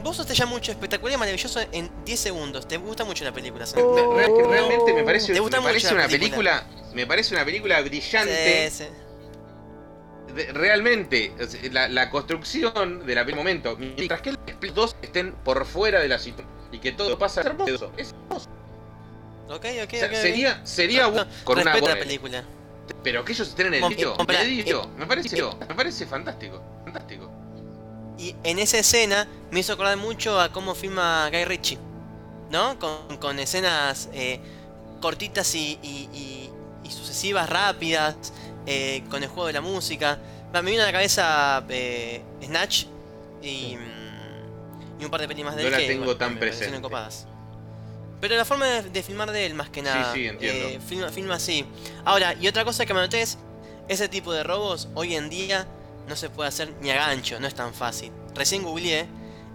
[0.04, 2.68] Vos sos ya mucho espectacular y maravilloso en 10 segundos.
[2.68, 3.66] Te gusta mucho la película.
[3.66, 3.74] ¿sí?
[3.76, 3.82] Re-
[4.16, 6.60] real- que realmente me parece, ¿Te gusta me mucho parece la una película?
[6.60, 6.92] película.
[6.94, 8.70] Me parece una película brillante.
[8.70, 10.34] Sí, sí.
[10.34, 11.32] de- realmente,
[11.72, 16.08] la, la construcción de la película momento, mientras que los dos estén por fuera de
[16.08, 17.92] la situación y que todo pasa hermoso.
[17.96, 18.48] Es hermoso.
[19.48, 20.14] Ok, ok, O sea, ok.
[20.14, 22.44] sería, sería No, bueno con una la buena- película.
[23.02, 24.24] Pero que ellos estén en el medio, eh, me
[25.06, 27.30] parece, eh, me parece fantástico, fantástico.
[28.18, 31.78] Y en esa escena me hizo acordar mucho a cómo filma Guy Ritchie,
[32.50, 32.78] ¿no?
[32.78, 34.40] Con, con escenas eh,
[35.00, 36.50] cortitas y, y- y-
[36.82, 38.16] y sucesivas, rápidas,
[38.66, 40.18] eh, con el juego de la música.
[40.52, 41.62] Me vino a la cabeza
[42.42, 42.86] Snatch
[43.42, 46.18] y, mm, y un par de pelis más de No él la que, tengo bueno,
[46.18, 46.80] tan presente.
[46.80, 47.26] copadas.
[48.20, 50.12] Pero la forma de, de filmar de él, más que nada.
[50.12, 50.68] sí, entiendo.
[50.68, 51.64] eh, filma, filma así.
[52.04, 53.38] Ahora, y otra cosa que me noté es,
[53.88, 55.66] ese tipo de robos hoy en día
[56.08, 58.10] no se puede hacer ni a gancho, no es tan fácil.
[58.34, 59.06] Recién googleé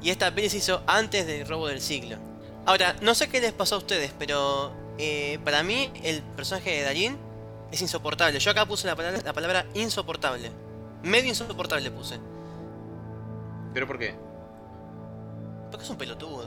[0.02, 2.17] y esta peli se hizo antes del robo del siglo.
[2.65, 6.84] Ahora, no sé qué les pasó a ustedes, pero eh, para mí el personaje de
[6.84, 7.17] Darín
[7.71, 8.39] es insoportable.
[8.39, 10.52] Yo acá puse la palabra, la palabra insoportable.
[11.04, 12.17] Medio insoportable puse.
[13.73, 14.15] ¿Pero por qué?
[15.71, 16.45] Porque es un pelotudo.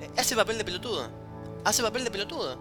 [0.00, 1.08] Eh, Hace papel de pelotudo.
[1.64, 2.58] Hace papel de pelotudo.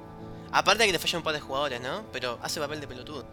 [0.52, 2.04] Aparte de que le falla un par de jugadores, ¿no?
[2.12, 3.26] Pero hace papel de pelotudo.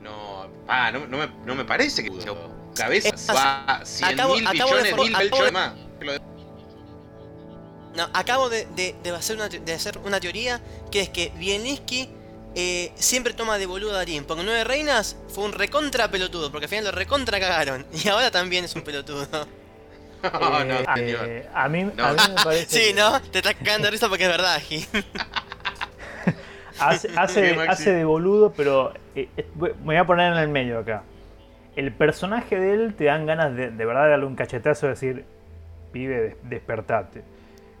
[0.00, 2.10] No, ah, no, no me, no me parece que
[2.74, 5.72] cabeza Es va 100 acabo- mil acabo de billones mil acabo de- más.
[7.96, 11.32] No, acabo de, de- de hacer, una, te- de hacer una teoría que es que
[11.36, 12.08] Bielinski
[12.54, 14.24] eh, siempre toma de boludo a Darín.
[14.24, 17.84] Porque en Nueve Reinas fue un recontra pelotudo, porque al final lo recontra cagaron.
[17.92, 19.26] Y ahora también es un pelotudo.
[20.40, 21.28] No, no, Eh, señor.
[21.54, 22.04] a, mí, No.
[22.04, 22.66] a mí me parece.
[22.80, 23.20] Sí, que ¿no?
[23.20, 24.86] Te estás cagando de risa porque es verdad, Gil.
[26.80, 30.38] Hace, hace, Sí, hace de boludo, pero eh, eh, voy- me voy a poner en
[30.38, 31.02] el medio acá.
[31.74, 34.90] El personaje de él te dan ganas de, de verdad de darle un cachetazo y
[34.90, 35.24] decir,
[35.90, 37.24] pibe, des- despertate.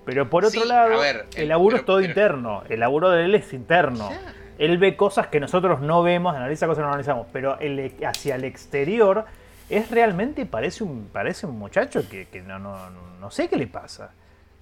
[0.04, 2.62] Pero por otro Sí, lado, ver, el el- laburo pero- es todo pero- interno.
[2.68, 4.10] El laburo de él es interno.
[4.58, 7.28] Él ve cosas que nosotros no vemos, analiza cosas que no analizamos.
[7.32, 9.26] Pero el, hacia el exterior
[9.68, 13.66] es realmente, parece un, parece un muchacho que, que no, no, no sé qué le
[13.66, 14.12] pasa.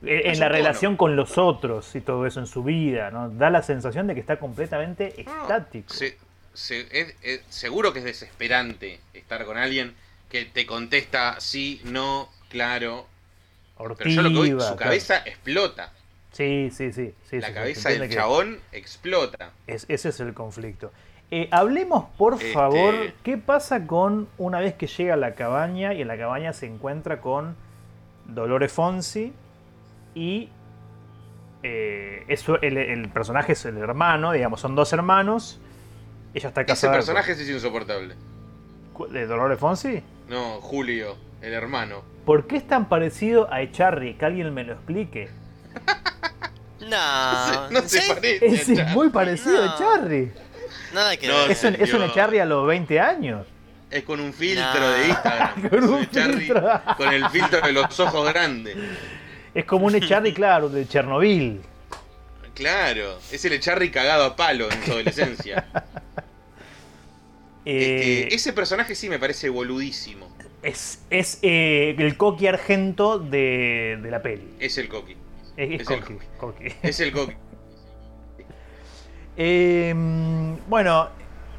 [0.02, 3.30] Eh, En la relación con los otros y todo eso en su vida, ¿no?
[3.30, 5.92] Da la sensación de que está completamente No, estático.
[5.94, 6.18] se-
[6.54, 9.94] se- es- es- seguro que es desesperante estar con alguien
[10.30, 13.06] que te contesta sí, no, claro.
[13.98, 14.76] Pero yo lo que voy, su claro.
[14.76, 15.92] cabeza explota.
[16.32, 17.14] Sí, sí, sí.
[17.30, 19.50] sí, la sí, cabeza del que chabón explota.
[19.66, 20.92] es- ese es el conflicto.
[21.30, 25.92] Eh, hablemos, por Este- favor, qué pasa con una vez que llega a la cabaña
[25.92, 27.56] y en la cabaña se encuentra con
[28.26, 29.32] Dolores Fonsi
[30.14, 30.48] y
[31.62, 35.58] eh, eso, el, el personaje es el hermano, digamos, son dos hermanos.
[36.32, 38.14] Ella está Ese casada personaje sí es insoportable.
[38.92, 40.02] con- ¿De Dolores Fonsi?
[40.28, 42.02] No, Julio, el hermano.
[42.24, 44.14] ¿Por qué es tan parecido a Echarri?
[44.14, 45.28] Que alguien me lo explique.
[46.78, 48.46] No, no ¿en se parece.
[48.46, 49.74] Es, es muy parecido a No.
[49.74, 50.32] Echarri.
[50.94, 51.50] Nada que No, ver.
[51.50, 52.10] Es un, es un Dios.
[52.12, 53.46] Echarri a los 20 años.
[53.90, 54.90] Es con un filtro Nah.
[54.96, 55.62] de Instagram.
[55.70, 56.80] Con Es un filtro.
[56.96, 58.76] Con el filtro de los ojos grandes.
[59.54, 61.60] Es como un Echarri, claro, de Chernobyl.
[62.54, 65.66] Claro, es el Charry cagado a palo en su adolescencia.
[67.68, 70.28] Eh, Este, ese personaje sí me parece boludísimo.
[70.62, 74.48] es es eh, el coqui argento de, de la peli.
[74.60, 75.16] Es el Coqui.
[75.56, 76.64] Es, es es el coqui, coqui.
[76.82, 77.34] Es el Coqui.
[79.36, 79.94] Eh,
[80.68, 81.08] bueno,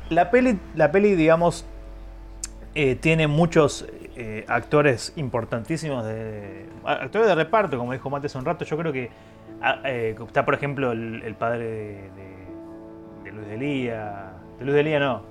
[0.09, 1.65] la peli, la peli digamos,
[2.75, 3.85] eh, tiene muchos
[4.15, 8.65] eh, actores importantísimos, de, actores de reparto, como dijo Mate hace un rato.
[8.65, 9.09] Yo creo que
[9.61, 12.37] ah, eh, está, por ejemplo, el, el padre de, de-
[13.25, 14.31] de Luis Delía.
[14.59, 15.23] De Luis Delía no.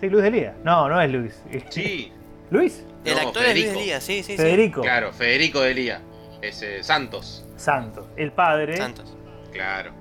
[0.00, 0.54] Sí, Luis Delía.
[0.64, 1.42] No, no es Luis.
[1.70, 2.12] Sí,
[2.50, 2.84] ¿Luis?
[3.04, 3.72] El No, actor es Federico.
[3.72, 4.36] Luis Elías, sí, sí, sí.
[4.36, 4.80] Federico.
[4.82, 6.00] claro, Federico de Lía.
[6.42, 7.46] Es eh, Santos.
[7.56, 8.06] Santos.
[8.16, 8.76] El padre.
[8.76, 9.16] Santos.
[9.52, 9.92] Claro.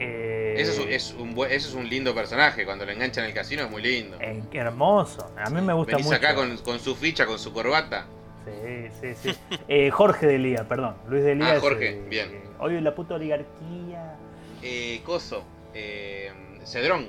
[0.00, 2.64] eh, Ese es, un- es un es lindo personaje.
[2.64, 4.16] Cuando lo enganchan en el casino es muy lindo.
[4.20, 5.30] eh, qué hermoso.
[5.36, 6.16] A mí me gusta Venís mucho.
[6.18, 8.06] acá con, con su ficha, con su corbata.
[8.44, 9.38] Sí, sí, sí.
[9.68, 10.94] Eh, Jorge Delía, perdón.
[11.08, 11.46] Luis Delía.
[11.46, 12.28] Ah, es, Jorge, eh, bien.
[12.32, 14.16] eh, Hoy la puta oligarquía.
[14.62, 15.44] Eh, Coso.
[15.74, 16.30] Eh,
[16.64, 17.08] Cedrón.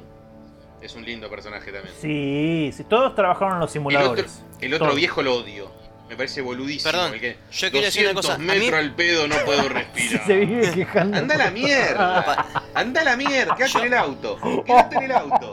[0.82, 1.94] Es un lindo personaje también.
[2.00, 2.84] Sí, sí.
[2.84, 4.44] Todos trabajaron en los el otro, simuladores.
[4.62, 5.72] el otro viejo lo odio.
[6.10, 6.89] Me parece boludísimo.
[6.91, 9.36] Perdón, el que yo quiero decir una 200 cosa, a mí- metros al pedo no
[9.46, 10.24] puedo respirar.
[10.28, 11.17] Se vive quejando.
[11.17, 12.46] Anda a la mierda.
[12.74, 13.56] Anda a la mierda.
[13.56, 14.63] Quédate en el auto.
[14.65, 15.52] Quédate en el auto.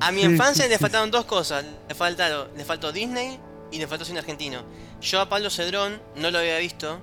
[0.00, 1.64] A mi infancia sí, le sí, faltaron dos cosas.
[1.88, 3.38] Le faltaron, le faltó Disney
[3.70, 4.62] y le faltó cine argentino.
[5.00, 7.00] Yo a Pablo Cedrón no lo había visto,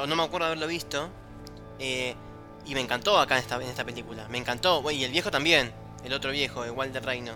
[0.00, 1.08] o no me acuerdo de haberlo visto,
[1.78, 2.14] eh,
[2.64, 4.26] y me encantó acá en esta, en esta película.
[4.28, 5.72] Me encantó, y el viejo también,
[6.04, 7.32] el otro viejo, el Walter Reino.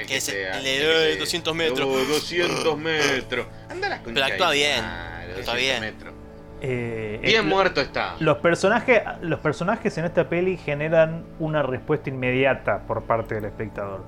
[0.00, 1.88] El Que es sea- el de, que "Eh, 200 metros".
[1.88, 3.46] Oh, 200 metros.
[3.68, 5.80] Anda a las Pero actúa bien, actúa bien.
[5.80, 6.14] Metros.
[6.60, 8.16] Eh, Bien eh, muerto está.
[8.18, 14.00] Los personajes, los personajes en esta peli generan una respuesta inmediata por parte del espectador.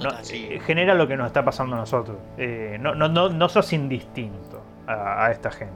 [0.00, 0.24] No, Total.
[0.24, 0.48] Sí.
[0.50, 2.16] eh, genera lo que nos está pasando a nosotros.
[2.38, 5.72] Eh, no, no, no, no sos indistinto a, a esta gente.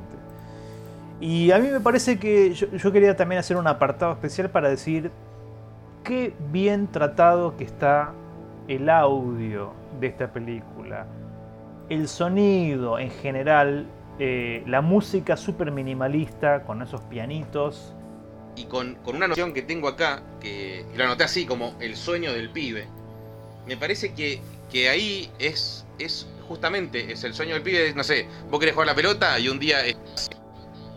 [1.20, 4.68] Y a mí me parece que yo, yo quería también hacer un apartado especial para
[4.68, 5.11] decir
[6.04, 8.12] qué bien tratado que está
[8.68, 11.07] el audio de esta película.
[11.88, 13.87] El sonido en general,
[14.18, 17.94] eh, la música súper minimalista con esos pianitos.
[18.57, 22.33] Y con, con una noción que tengo acá, que, lo anoté así como el sueño
[22.33, 22.87] del pibe,
[23.66, 24.40] me parece que,
[24.72, 28.87] que ahí es, es justamente, es el sueño del pibe, no sé, vos querés jugar
[28.88, 30.31] la pelota y un día estás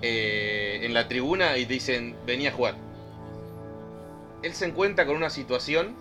[0.01, 2.75] eh, en la tribuna y te dicen, vení a jugar.
[4.41, 5.95] Él se encuentra con una situación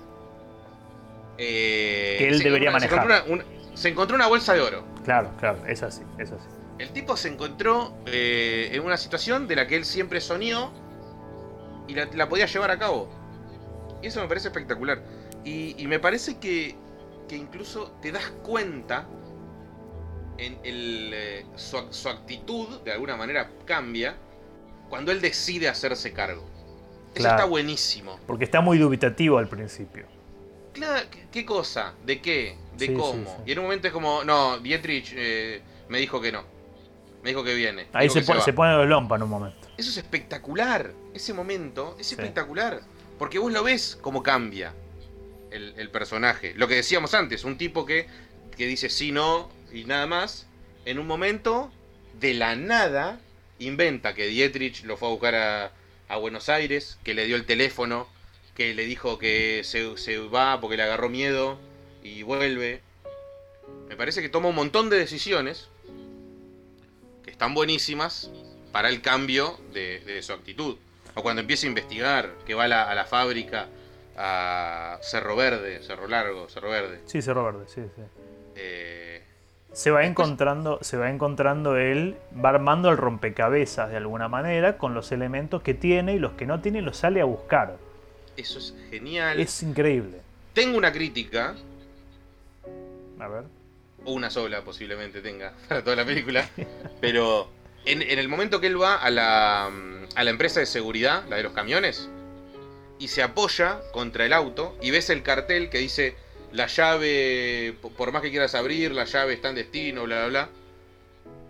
[1.39, 2.99] eh, Que él debería se manejar.
[3.05, 4.85] encontró una- una- se encontró una bolsa de oro.
[5.05, 6.45] Claro, claro, es así, es así.
[6.79, 10.73] El tipo se encontró eh, en una situación de la que él siempre soñó
[11.89, 13.09] y la, la podía llevar a cabo.
[14.03, 15.03] Y eso me parece espectacular.
[15.45, 16.77] Y, y me parece que,
[17.29, 19.07] que incluso te das cuenta
[20.39, 24.17] en el, eh, su, su actitud, de alguna manera, cambia
[24.89, 26.45] cuando él decide hacerse cargo.
[27.15, 27.37] Eso Claro.
[27.37, 28.21] está buenísimo.
[28.27, 30.07] Porque está muy dubitativo al principio.
[30.79, 31.95] Claro, ¿qué, cosa?
[32.05, 32.57] ¿De qué?
[32.77, 33.25] ¿De Sí, cómo?
[33.37, 33.43] sí.
[33.47, 36.45] Y en un momento es como, no, Dietrich eh, me dijo que no.
[37.23, 37.87] Me dijo que viene.
[37.93, 38.45] Ahí se, que pone, va.
[38.45, 39.69] se pone los lompa en un momento.
[39.77, 40.93] Eso es espectacular.
[41.15, 42.81] Ese momento es espectacular.
[43.19, 44.73] Porque vos lo ves cómo cambia
[45.51, 46.55] el, el personaje.
[46.57, 48.07] Lo que decíamos antes, un tipo que,
[48.57, 50.47] que dice sí, no y nada más.
[50.85, 51.73] en un momento,
[52.21, 53.21] de la nada,
[53.59, 55.73] inventa que Dietrich lo fue a buscar a,
[56.09, 58.07] a Buenos Aires, que le dio el teléfono,
[58.59, 61.59] que le dijo que se, se va porque le agarró miedo
[62.03, 62.83] y vuelve.
[63.89, 65.71] Me parece que toma un montón de decisiones
[67.25, 68.31] que están buenísimas
[68.73, 70.77] para el cambio de, de su actitud.
[71.15, 73.69] O cuando empieza a investigar, que va a la, a la fábrica
[74.17, 77.01] a Cerro Verde, Cerro Largo, Cerro Verde.
[77.07, 78.03] Sí, Cerro Verde, sí, sí.
[78.57, 79.23] Eh,
[79.73, 84.95] Se va encontrando, se va encontrando él, va armando el rompecabezas de alguna manera con
[84.95, 87.77] los elementos que tiene y los que no tiene los sale a buscar.
[88.39, 89.39] Eso es genial.
[89.41, 90.21] Es increíble.
[90.55, 91.55] Tengo una crítica,
[93.21, 93.45] A ver.
[94.05, 96.49] o una sola posiblemente tenga para toda la película,
[97.01, 97.49] pero
[97.85, 99.67] en, en el momento que él va a la,
[100.15, 102.09] a la empresa de seguridad, la de los camiones,
[102.99, 106.17] y se apoya contra el auto y ves el cartel que dice
[106.53, 110.29] la llave, po- por más que quieras abrir, la llave está en destino, bla, bla,
[110.29, 110.49] bla.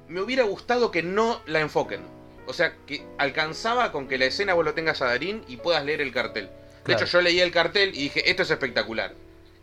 [0.09, 2.01] Me hubiera gustado que no la enfoquen.
[2.47, 5.85] O sea, que alcanzaba con que la escena vos lo tengas a Darín y puedas
[5.85, 6.49] leer el cartel.
[6.89, 9.15] De hecho, yo leí el cartel y dije, esto es espectacular.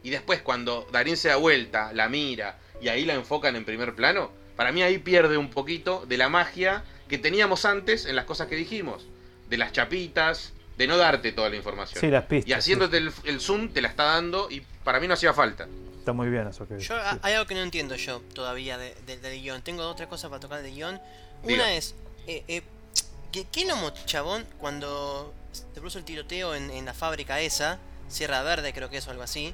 [0.03, 3.95] Y después, cuando Darín se da vuelta, la mira y ahí la enfocan en primer
[3.95, 8.25] plano, para mí ahí pierde un poquito de la magia que teníamos antes en las
[8.25, 9.05] cosas que dijimos.
[9.49, 11.99] De las chapitas, de no darte toda la información.
[12.01, 12.49] Sí, las pistas.
[12.49, 15.67] y haciéndote el, el zoom te la está dando y para mí no hacía falta.
[15.99, 17.01] Está muy bien eso que Yo, sí.
[17.03, 19.61] a- hay algo que no entiendo yo todavía de- de- del guion.
[19.63, 20.99] Tengo otra cosa para tocar del guion.
[21.43, 21.95] Una es,
[22.27, 22.61] eh, eh,
[23.31, 27.79] ¿qué, qué lo motivó, chabón, cuando se produce el tiroteo en, en la fábrica esa,
[28.07, 29.53] Sierra Verde creo que es o algo así?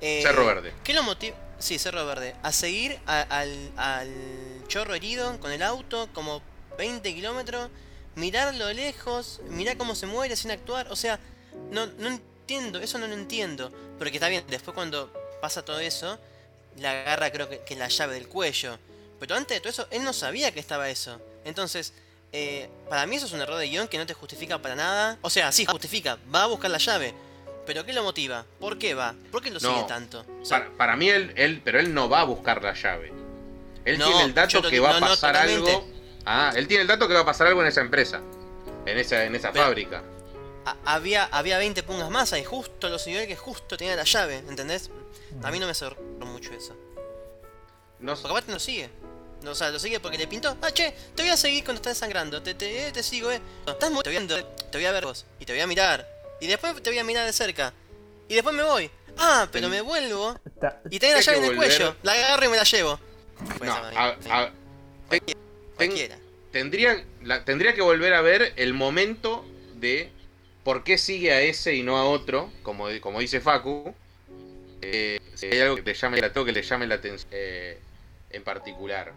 [0.00, 0.72] Eh, Cerro Verde.
[0.82, 1.36] ¿Qué lo motiva?
[1.58, 2.34] Sí, Cerro Verde.
[2.42, 6.42] A seguir a- al, al chorro herido con el auto como
[6.76, 7.70] 20 kilómetros,
[8.16, 10.90] mirarlo lejos, mirar cómo se muere sin actuar.
[10.90, 11.18] O sea,
[11.70, 13.72] no, no entiendo, eso no lo entiendo.
[13.98, 16.18] Porque está bien, después cuando pasa todo eso,
[16.76, 18.78] le agarra creo que, que la llave del cuello.
[19.20, 21.20] Pero antes de todo eso, él no sabía que estaba eso.
[21.44, 21.92] Entonces,
[22.36, 25.18] eh, para mí eso es un error de guion que no te justifica para nada.
[25.22, 27.14] O sea, sí, justifica, va a buscar la llave.
[27.64, 28.44] Pero ¿qué lo motiva?
[28.60, 29.14] ¿Por qué va?
[29.30, 30.26] ¿Por qué lo No, sigue tanto?
[30.42, 33.12] O sea, Para, para mí él, él, pero él no va a buscar la llave.
[33.84, 35.88] Él No, tiene el dato que va a pasar algo.
[36.26, 38.20] Ah, él tiene el dato que va a pasar algo en esa empresa.
[38.84, 40.02] En esa, en esa Pero- fábrica.
[40.66, 44.04] a- había, había 20 pungas más ahí, justo lo siguió él que justo tenía la
[44.04, 44.90] llave, ¿entendés?
[45.42, 46.74] A mí no me sorprendió mucho eso.
[48.00, 48.90] No, Porque aparte no sigue.
[49.44, 50.56] No, o sea, lo sigue porque le pintó.
[50.62, 52.42] Ah, che, te voy a seguir cuando estás sangrando.
[52.42, 53.40] Te, te, eh, te sigo, eh.
[53.66, 54.02] Estás muy...
[54.02, 55.26] Te voy, a, te voy a ver vos.
[55.38, 56.08] Y te voy a mirar.
[56.40, 57.72] Y después te voy a mirar de cerca.
[58.28, 58.90] Y después me voy.
[59.18, 60.36] Ah, pero Ten- me vuelvo.
[60.90, 61.96] Y tenés la llave en el volver- cuello.
[62.02, 62.98] La agarro y me la llevo.
[63.58, 64.50] Fue no, a- a-
[65.10, 65.36] te- ten-
[65.76, 66.18] Cualquiera.
[66.50, 69.44] tendría, la- tendría que volver a ver el momento
[69.76, 70.10] de
[70.64, 73.94] por qué sigue a ese y no a otro, como, como dice Facu.
[74.80, 77.78] Eh, si hay algo que te llame la, que le llame la atención eh,
[78.30, 79.12] en particular.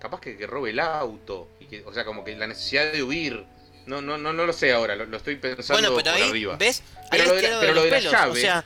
[0.00, 3.02] Capaz que, que robe el auto, y que, o sea, como que la necesidad de
[3.02, 3.44] huir.
[3.86, 6.28] No, no, no, no lo sé ahora, lo, lo estoy pensando Bueno, pero por ahí,
[6.30, 6.56] arriba.
[6.56, 6.82] ¿ves?
[7.10, 8.12] Pero lo de la- tirado pero de lo los de la pelos.
[8.12, 8.64] llave- O sea,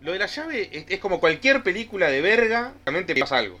[0.00, 3.58] Lo de la llave es, es como cualquier película de verga, realmente pasa algo.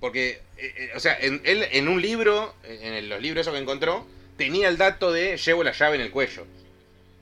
[0.00, 3.54] Porque, eh, eh, o sea, en, él en un libro, en el- los libros esos
[3.54, 6.46] que encontró, tenía el dato de llevo la llave en el cuello.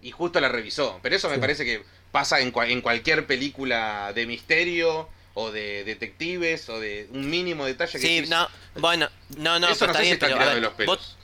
[0.01, 0.99] Y justo la revisó.
[1.03, 5.09] Pero eso me parece que pasa en, cua- en cualquier película de misterio
[5.41, 8.49] o de detectives o de un mínimo detalle que sí, decís, no.
[8.77, 10.55] Bueno, no, no, eso pero no está sé si bien, está pero a tirado de
[10.61, 10.97] ver, los pelos.
[10.99, 11.15] vos-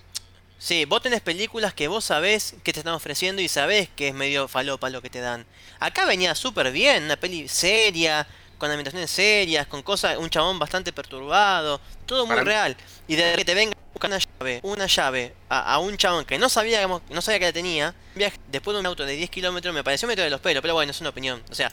[0.57, 4.15] Sí, vos tenés películas que vos sabés que te están ofreciendo y sabés que es
[4.15, 5.45] medio falopa lo que te dan.
[5.81, 10.93] Acá venía súper bien, una peli seria, con ambientaciones serias, con cosas, un chabón bastante
[10.93, 12.77] perturbado, todo muy Para real.
[13.09, 16.25] Y de que te venga a buscar una llave, una llave a, a un chabón
[16.25, 19.17] que no sabía que no sabía que la tenía, viaje después de un auto de
[19.17, 21.43] 10 kilómetros me pareció meter de los pelos, pero bueno, es una opinión.
[21.51, 21.71] O sea,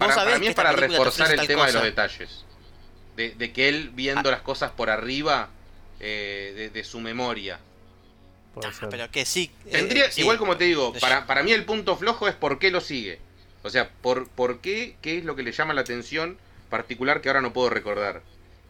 [0.00, 2.44] Para, para mí es para reforzar el tema de los detalles.
[3.16, 5.50] De, de que él viendo las cosas por arriba
[6.00, 7.60] eh, de, de su memoria.
[8.56, 9.50] Ah, pero que sí.
[9.66, 10.22] eh, Tendría, sí.
[10.22, 13.20] igual como te digo, para, para mí el punto flojo es por qué lo sigue.
[13.62, 16.38] O sea, por, por qué, qué es lo que le llama la atención
[16.70, 18.22] particular que ahora no puedo recordar.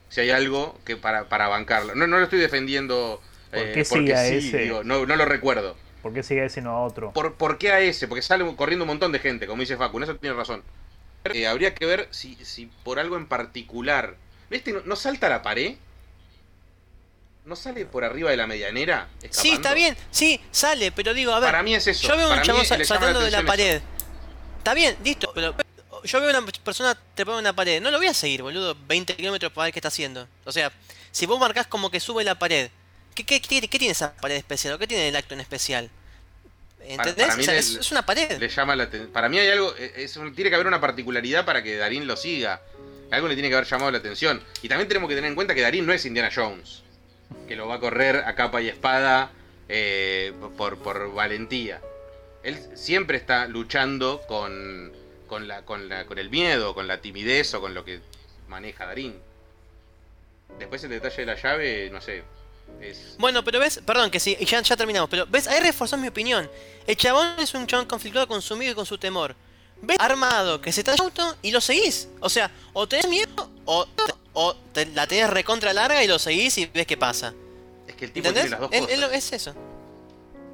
[0.09, 1.95] Si hay algo que para, para bancarlo.
[1.95, 4.59] No, no lo estoy defendiendo ¿Por eh, qué porque sigue a sí, ese?
[4.59, 5.77] digo, no, no lo recuerdo.
[6.03, 7.13] ¿Por qué sigue ese y no a otro?
[7.13, 8.09] ¿Por, ¿Por qué a ese?
[8.09, 10.63] Porque sale corriendo un montón de gente, como dice Facu, en eso tiene razón.
[11.25, 14.17] Eh, habría que ver si, si por algo en particular.
[14.49, 14.73] ¿Viste?
[14.73, 15.77] ¿No, no salta a la pared?
[17.45, 19.09] ¿No sale por arriba de la medianera?
[19.31, 22.07] Sí, está bien, sí, sale, pero digo, a ver, Para mí es eso.
[22.07, 23.47] yo veo un Para chabón saltando de la eso.
[23.47, 23.83] pared.
[24.59, 25.55] Está bien, listo, pero
[26.05, 29.17] yo veo una persona trepando en una pared, no lo voy a seguir, boludo, 20
[29.17, 30.29] kilómetros para ver qué está haciendo.
[30.45, 30.71] O sea,
[31.11, 32.71] si vos marcás como que sube la pared,
[33.15, 34.75] ¿qué, qué, qué- qué tiene esa pared especial?
[34.75, 35.91] ¿O qué tiene el acto en especial?
[36.83, 37.27] ¿Entendés?
[37.29, 38.39] para O sea, le- es, es una pared.
[38.39, 39.75] Le llama la Para mí hay algo.
[39.77, 42.63] Es, un- tiene que haber una particularidad para que Darín lo siga.
[43.11, 44.41] Algo le tiene que haber llamado la atención.
[44.63, 46.83] Y también tenemos que tener en cuenta que Darín no es Indiana Jones.
[47.49, 49.31] Que lo va a correr a capa y espada
[49.69, 51.81] eh, por, por valentía.
[52.43, 54.93] Él siempre está luchando con,
[55.27, 58.01] con, la, con, la, con el miedo, con la timidez o con lo que
[58.49, 59.15] maneja Darín.
[60.59, 62.23] Después el detalle de la llave, no sé.
[62.81, 66.09] Es, Bueno, pero ves, perdón que sí, ya, ya terminamos, pero ves, ahí reforzó mi
[66.09, 66.51] opinión.
[66.87, 69.35] El chabón es un chabón conflictuado con su miedo y con su temor.
[69.83, 72.09] Ves armado que se está en auto y lo seguís.
[72.21, 73.87] O sea, o tenés miedo o,
[74.35, 77.33] o te- la tenés recontra larga y lo seguís y ves qué pasa.
[77.87, 78.51] es que el tipo ¿Entendés?
[78.51, 79.13] tiene las dos cosas.
[79.25, 79.53] es eso.
[79.55, 79.59] que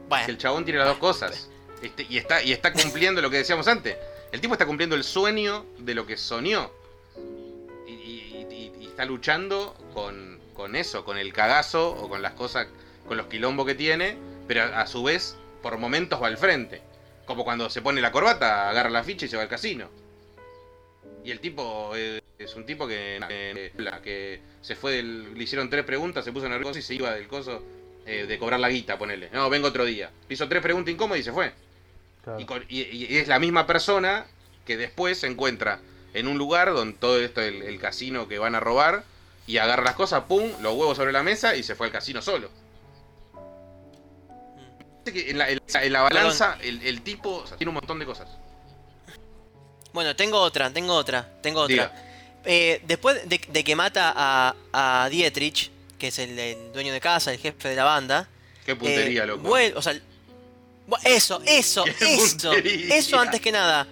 [0.09, 1.48] Bueno, el chabón tiene las dos cosas.
[1.83, 3.96] Este, y, está, y está cumpliendo lo que decíamos antes.
[4.33, 6.70] El tipo está cumpliendo el sueño de lo que soñó.
[7.87, 12.32] Y, y- y- y está luchando con, con eso, con el cagazo o con las
[12.32, 12.66] cosas,
[13.06, 14.16] con los quilombos que tiene,
[14.48, 16.80] pero a, su vez, por momentos va al frente.
[17.26, 19.88] Como cuando se pone la corbata, agarra la ficha y se va al casino.
[21.24, 25.68] Y el tipo eh, es un tipo que, eh, que se fue del, le hicieron
[25.68, 27.62] tres preguntas, se puso nervioso y se iba del coso
[28.06, 29.28] eh, de cobrar la guita, ponele.
[29.32, 30.10] No, vengo otro día.
[30.28, 31.52] Le hizo tres preguntas incómodas y se fue.
[32.22, 32.40] Claro.
[32.40, 34.26] Y, con- y- y es la misma persona
[34.64, 35.80] que después se encuentra
[36.14, 39.02] en un lugar donde todo esto, el, el casino que van a robar,
[39.46, 42.20] y agarra las cosas, pum, los huevos sobre la mesa y se fue al casino
[42.22, 42.50] solo.
[45.04, 47.74] Que En la, en la- en la balanza, el, el tipo o sea, tiene un
[47.74, 48.28] montón de cosas.
[49.92, 51.92] bueno, tengo otra, tengo otra, tengo otra.
[52.44, 57.00] Eh, después de, de que mata a, a Dietrich, que es el, el dueño de
[57.00, 58.28] casa, el jefe de la banda,
[58.64, 59.48] Qué puntería, Eh, loco.
[59.76, 59.92] o sea,
[61.04, 62.96] eso, eso, eso, puntería.
[62.96, 63.87] eso antes que nada.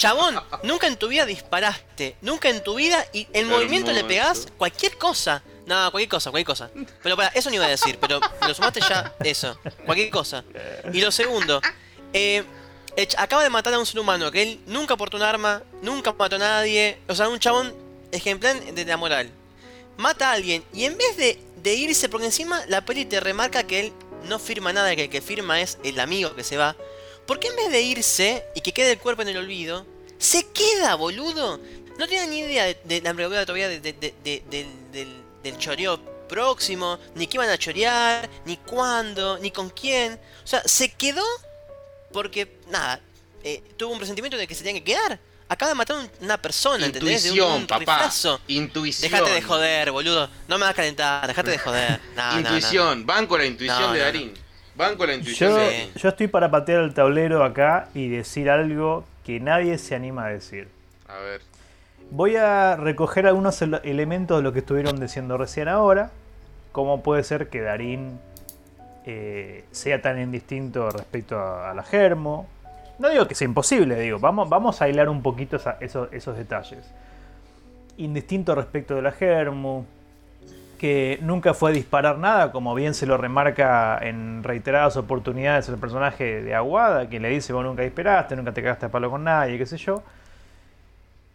[0.00, 4.48] Chabón, nunca en tu vida disparaste, nunca en tu vida y el movimiento le pegás
[4.56, 5.42] cualquier cosa.
[5.66, 6.70] No, cualquier cosa, cualquier cosa.
[7.02, 10.42] Pero para, eso no iba a decir, pero lo sumaste ya, eso, cualquier cosa.
[10.94, 11.60] Y lo segundo,
[12.14, 12.42] eh,
[13.18, 16.36] acaba de matar a un ser humano que él nunca portó un arma, nunca mató
[16.36, 17.74] a nadie, o sea, un chabón
[18.10, 19.30] ejemplar de la moral.
[19.98, 23.64] Mata a alguien y en vez de, de irse, porque encima la peli te remarca
[23.64, 23.92] que él
[24.30, 26.74] no firma nada, que el que firma es el amigo que se va.
[27.30, 29.86] ¿Por qué en vez de irse y que quede el cuerpo en el olvido,
[30.18, 31.60] se queda, boludo?
[31.96, 35.22] No tenía ni idea de, de la envergadura todavía de- de- de- de- del, del,
[35.44, 40.14] del choreo próximo, ni qué iban a chorear, ni cuándo, ni con quién.
[40.42, 41.22] O sea, se quedó
[42.12, 42.98] porque, nada,
[43.44, 45.20] eh, tuvo un presentimiento de que se tenía que quedar.
[45.48, 47.22] Acaba de matar a una persona, ¿entendés?
[47.22, 47.78] De un- Intuición, un papá.
[47.78, 48.40] riflazo.
[48.48, 49.08] Intuición.
[49.08, 50.28] Dejate de joder, boludo.
[50.48, 52.00] No me vas a calentar, dejate de joder.
[52.16, 52.56] No, no, no, no.
[52.56, 53.06] Intuición.
[53.06, 54.04] Banco la intuición de no,
[54.80, 55.58] La intuición Yo,
[56.00, 56.08] Sí.
[56.08, 60.68] Estoy para patear el tablero acá y decir algo que nadie se anima a decir.
[61.08, 61.42] A ver.
[62.10, 66.10] Voy a recoger algunos ele- elementos de lo que estuvieron diciendo recién ahora.
[66.72, 68.18] Cómo puede ser que Darín
[69.06, 72.46] eh, sea tan indistinto respecto a, a la Germo.
[72.98, 76.36] No digo que sea imposible, digo, vamos, vamos a hilar un poquito esa- esos, esos
[76.36, 76.84] detalles.
[77.96, 79.84] Indistinto respecto de la Germo,
[80.80, 85.76] que nunca fue a disparar nada, como bien se lo remarca en reiteradas oportunidades el
[85.76, 89.22] personaje de Aguada, que le dice, vos nunca disparaste, nunca te cagaste a palo con
[89.22, 90.02] nadie, qué sé yo.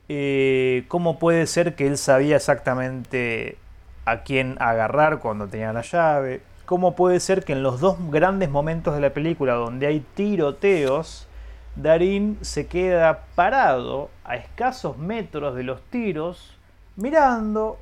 [0.10, 3.60] Eh, ¿Cómo puede ser que él sabía exactamente
[4.06, 6.42] a quién agarrar cuando tenía la llave?
[6.66, 11.28] ¿Cómo puede ser que en los dos grandes momentos de la película donde hay tiroteos,
[11.76, 16.58] Darín se queda parado a escasos metros de los tiros,
[16.96, 17.78] mirando,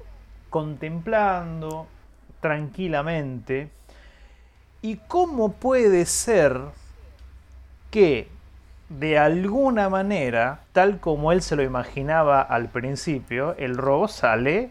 [0.53, 1.87] contemplando
[2.39, 3.71] tranquilamente?
[4.83, 6.61] ¿Y cómo puede ser
[7.89, 8.27] que
[8.87, 14.69] de alguna manera, tal como él se lo imaginaba al principio, el robo sale,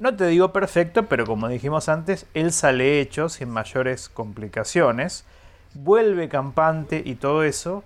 [0.00, 5.26] no te digo perfecto, pero como dijimos antes, él sale hecho sin mayores complicaciones,
[5.74, 7.84] vuelve campante y todo eso.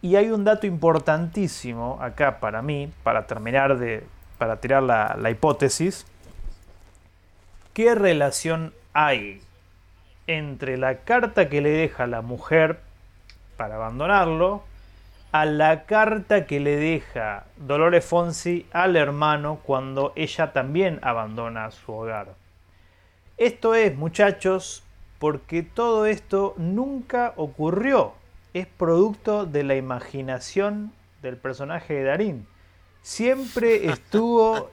[0.00, 4.06] Y hay un dato importantísimo acá para mí, para terminar de,
[4.38, 6.06] para tirar la, la hipótesis.
[7.74, 9.42] ¿Qué relación hay
[10.26, 12.78] entre la carta que le deja la mujer
[13.56, 14.62] para abandonarlo
[15.32, 21.92] a la carta que le deja Dolores Fonsi al hermano cuando ella también abandona su
[21.92, 22.36] hogar.
[23.36, 24.84] Esto es, muchachos,
[25.18, 28.12] porque todo esto nunca ocurrió.
[28.52, 32.46] Es producto de la imaginación del personaje de Darín.
[33.02, 34.70] Siempre estuvo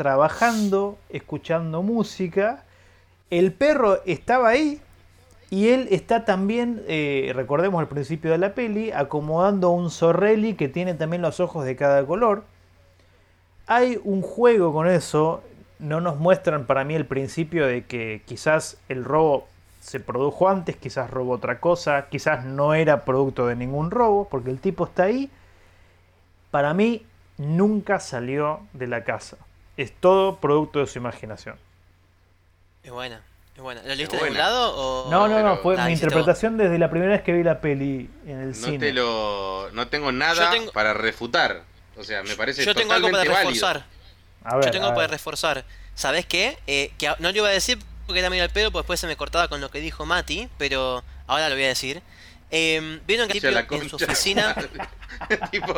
[0.00, 2.64] trabajando, escuchando música.
[3.28, 4.80] El perro estaba ahí,
[5.50, 10.68] y él está también, eh, recordemos al principio de la peli, acomodando un Zorrelli que
[10.68, 12.44] tiene también los ojos de cada color.
[13.66, 15.42] Hay un juego con eso.
[15.78, 19.48] No nos muestran para mí el principio de que quizás el robo
[19.80, 24.48] se produjo antes, quizás robó otra cosa, quizás no era producto de ningún robo, porque
[24.48, 25.28] el tipo está ahí.
[26.50, 27.04] Para mí,
[27.36, 29.36] nunca salió de la casa.
[29.76, 31.56] Es todo producto de su imaginación.
[32.82, 33.22] Es buena,
[33.56, 33.82] es buena.
[33.82, 35.10] ¿Lo leíste de algún lado o...?
[35.10, 38.40] No, no, no, fue mi interpretación desde la primera vez que vi la peli en
[38.40, 38.78] el No cine.
[38.78, 39.70] te lo.
[39.72, 41.62] No tengo nada tengo- para refutar.
[41.96, 43.66] O sea, me parece Yo tengo algo para totalmente válido.
[43.68, 43.86] reforzar.
[44.44, 45.64] A ver, Yo tengo a algo para reforzar.
[45.94, 46.58] ¿Sabés qué?
[46.66, 49.06] Eh, que no lo iba a decir porque era medio al pedo, porque después se
[49.06, 52.02] me cortaba con lo que dijo Mati, pero ahora lo voy a decir.
[52.50, 54.56] Eh, ¿Vieron que la en su oficina...
[55.52, 55.72] tipo.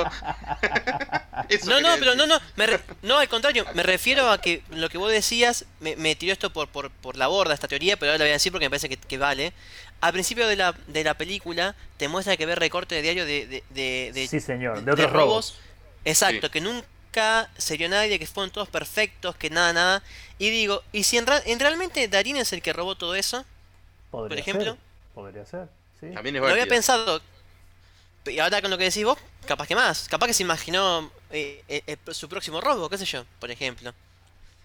[1.67, 4.89] No, no, pero no, no, me re- no, al contrario, me refiero a que lo
[4.89, 8.13] que vos decías, me, me tiró esto por, por, por la borda, esta teoría, pero
[8.13, 9.53] ahora lo voy a decir porque me parece que, que vale.
[10.01, 13.47] Al principio de la, de la película te muestra que ve recorte de diario de,
[13.47, 15.59] de, de, de- Sí, señor, de de otros robos.
[16.05, 16.53] Exacto, Sí.
[16.53, 20.03] que nunca se dio nadie, que fueron todos perfectos, que nada, nada.
[20.39, 21.27] Y digo, ¿y si en
[21.61, 23.45] realmente Darín es el que robó todo eso?
[24.11, 24.73] Podría por ejemplo.
[24.73, 24.81] ser,
[25.15, 25.69] Podría ser,
[26.03, 26.11] sí.
[26.15, 27.21] También es Lo había pensado.
[28.27, 30.09] Y ahora con lo que decís vos, capaz que más.
[30.09, 33.93] Capaz que se imaginó eh, eh, eh, su próximo robo, qué sé yo, por ejemplo.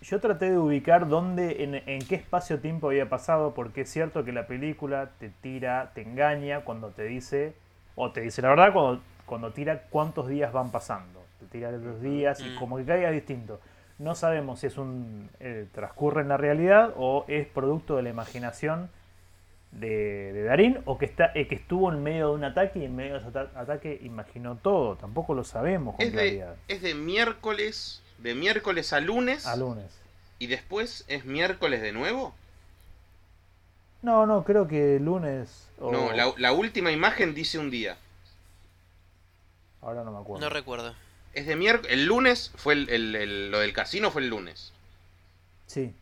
[0.02, 4.32] Yo traté de ubicar dónde, en, en qué espacio-tiempo había pasado, porque es cierto que
[4.32, 7.56] la película te tira, te engaña cuando te dice,
[7.96, 11.24] o te dice la verdad cuando, cuando tira cuántos días van pasando.
[11.40, 12.56] Te tira los días y Mm.
[12.60, 13.60] como que caiga distinto.
[13.98, 18.10] No sabemos si es un eh, transcurre en la realidad o es producto de la
[18.10, 18.92] imaginación
[19.80, 22.86] de, de Darín o que está eh, que estuvo en medio de un ataque y
[22.86, 24.96] en medio de ese ata- ataque imaginó todo.
[24.96, 26.56] Tampoco lo sabemos con Es de, claridad.
[26.68, 28.02] es de miércoles.
[28.18, 29.46] De miércoles a lunes.
[29.46, 29.86] A lunes.
[30.40, 32.34] Y después es miércoles de nuevo.
[34.02, 35.68] No, no, creo que lunes.
[35.80, 37.98] o- No, la, la última imagen dice un día.
[39.82, 40.44] Ahora no me acuerdo.
[40.44, 40.94] No recuerdo.
[41.34, 41.92] Es de miércoles.
[41.94, 44.74] El lunes fue el, el- el- lo del casino fue el lunes.
[45.68, 45.94] sí.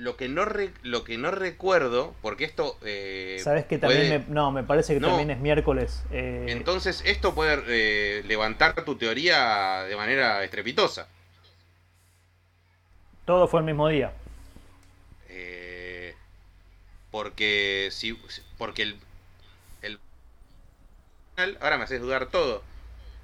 [0.00, 4.18] Lo que no re- lo que no recuerdo, porque esto eh, Sabes que también puede-
[4.20, 5.08] me, no, me parece que No.
[5.08, 6.02] también es miércoles.
[6.10, 11.06] eh, entonces esto puede eh, levantar tu teoría de manera estrepitosa.
[13.26, 14.12] todo fue el mismo día.
[15.28, 16.14] Eh,
[17.10, 18.18] porque si
[18.56, 18.96] porque el,
[19.82, 20.00] el
[21.34, 22.62] final ahora me haces dudar todo.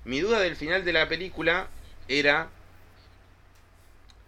[0.04, 1.68] Mi duda del final de la película
[2.06, 2.48] era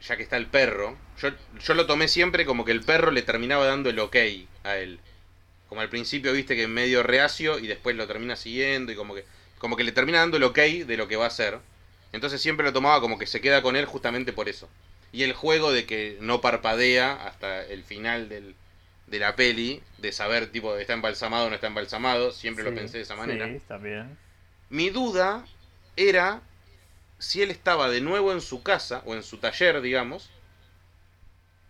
[0.01, 3.23] ya que está el perro, yo, yo lo tomé siempre como que el perro le
[3.23, 4.17] terminaba dando el ok
[4.65, 5.01] a él.
[5.69, 9.25] Como al principio viste que medio reacio y después lo termina siguiendo y como que
[9.59, 11.59] como que le termina dando el ok de lo que va a hacer.
[12.13, 14.69] Entonces siempre lo tomaba como que se queda con él justamente por eso.
[15.13, 18.55] Y el juego de que no parpadea hasta el final del,
[19.07, 22.99] de la peli, de saber tipo está embalsamado o no está embalsamado, siempre lo pensé
[22.99, 23.47] de esa manera.
[23.49, 24.17] Sí, también.
[24.71, 25.45] Mi duda
[25.97, 26.43] era
[27.19, 30.31] si él estaba de nuevo en su casa o en su taller, digamos,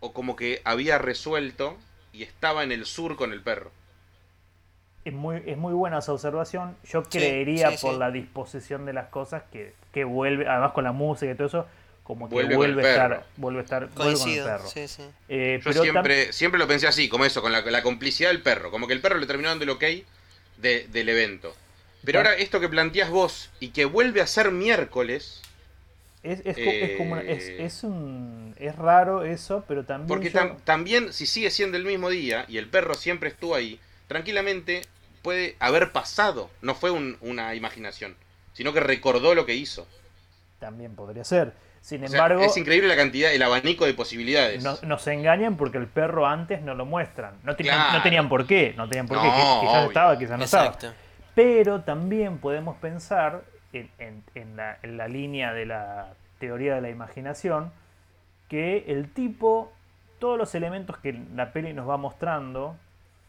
[0.01, 1.77] o como que había resuelto
[2.13, 3.71] y estaba en el sur con el perro.
[5.05, 6.77] Es muy, es muy buena esa observación.
[6.85, 7.99] Yo Sí, creería sí, por sí.
[7.99, 11.67] la disposición de las cosas que, que vuelve, además con la música y todo eso,
[12.03, 13.25] como que Vuelve vuelve, con el a estar, perro.
[13.37, 14.69] vuelve a estar, vuelve con el perro.
[14.69, 15.03] Sí, sí.
[15.29, 18.31] Eh, Yo pero tam- siempre, siempre lo pensé así, como eso, con la, la complicidad
[18.31, 19.85] del perro, como que el perro le terminó dando el ok
[20.59, 21.55] de- del evento.
[22.05, 25.43] Pero ahora esto que planteas vos y que vuelve a ser miércoles,
[26.23, 30.31] es, es, es como una- es, eh, es un es raro eso, pero también porque
[30.31, 33.79] yo- tam- también si sigue siendo el mismo día y el perro siempre estuvo ahí,
[34.09, 34.83] tranquilamente
[35.23, 38.17] puede haber pasado, no fue un- una imaginación,
[38.53, 39.87] sino que recordó lo que hizo.
[40.59, 41.53] también podría ser.
[41.81, 44.65] Sin O sea, embargo, es increíble la cantidad, el abanico de posibilidades.
[44.65, 47.35] no- nos engañan porque el perro antes no lo muestran.
[47.45, 47.93] No tenían, Claro.
[47.99, 49.29] no tenían por qué, no tenían por qué.
[49.29, 49.87] No, Quizás obvio.
[49.87, 50.65] estaba, quizás no estaba.
[50.67, 50.93] Exacto.
[51.37, 57.73] Pero también podemos pensar en, la, línea de la teoría de la imaginación
[58.49, 59.73] que el tipo,
[60.19, 62.77] todos los elementos que la peli nos va mostrando,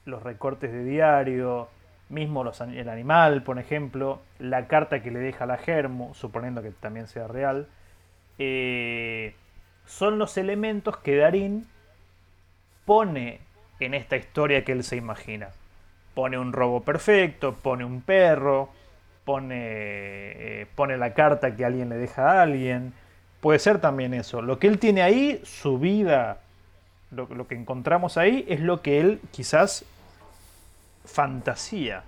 [0.05, 1.67] los recortes de diario,
[2.07, 6.71] mismo los, el animal, por ejemplo, la carta que le deja la Germo, suponiendo que
[6.71, 7.67] también sea real,
[8.37, 9.35] eh,
[9.85, 11.67] son los elementos que Darín
[12.85, 13.41] pone
[13.79, 15.49] en esta historia que él se imagina.
[16.13, 18.69] Pone un robo perfecto, pone un perro,
[19.29, 22.93] pone, eh, pone la carta que alguien le deja a alguien.
[23.41, 24.41] Puede ser también eso.
[24.41, 26.39] Lo que él tiene ahí, su vida,
[27.11, 29.85] lo, lo que encontramos ahí, es lo que él quizás
[31.05, 32.01] fantasía.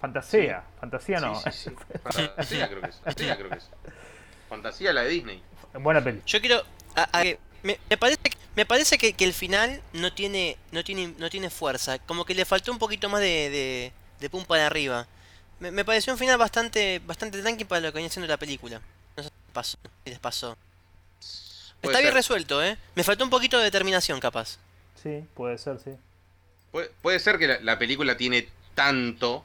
[0.00, 0.62] Fantasea.
[0.80, 1.34] Fantasía no.
[1.34, 1.70] Sí, sí, sí.
[2.12, 2.96] Fantasía creo que es.
[3.00, 3.70] Fantasía creo que es.
[4.48, 5.42] Fantasía la de Disney.
[5.74, 6.22] Buena peli.
[6.24, 6.62] Yo quiero.
[6.94, 7.24] a- a-
[7.64, 11.28] me, me parece, que- me parece que, que el final no tiene, no tiene no
[11.30, 11.98] tiene fuerza.
[11.98, 15.06] Como que le faltó un poquito más de, de, de pum para arriba.
[15.62, 18.80] Me, me pareció un final bastante bastante tranqui para lo que venía siendo la película.
[19.16, 19.78] No sé si les pasó.
[20.04, 20.56] si les pasó.
[21.80, 22.76] Puede Está bien resuelto, ¿eh?
[22.96, 24.58] Me faltó un poquito de determinación, capaz.
[25.00, 25.92] Sí, puede ser, sí.
[26.72, 29.44] Puede, puede ser que la, la película tiene tanto,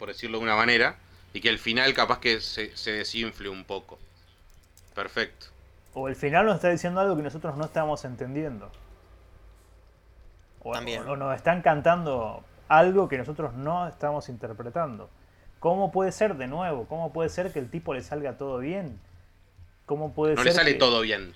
[0.00, 0.96] por decirlo de una manera,
[1.32, 4.00] y que el final capaz que se, se desinfle un poco.
[4.96, 5.46] Perfecto.
[5.94, 8.68] O el final nos está diciendo algo que nosotros no estamos entendiendo.
[10.60, 11.06] O, También.
[11.08, 15.08] o nos están cantando algo que nosotros no estamos interpretando.
[15.62, 16.86] ¿Cómo puede ser de nuevo?
[16.88, 18.98] ¿Cómo puede ser que el tipo le salga todo bien?
[19.86, 21.32] ¿Cómo puede No ser le sale que- todo bien.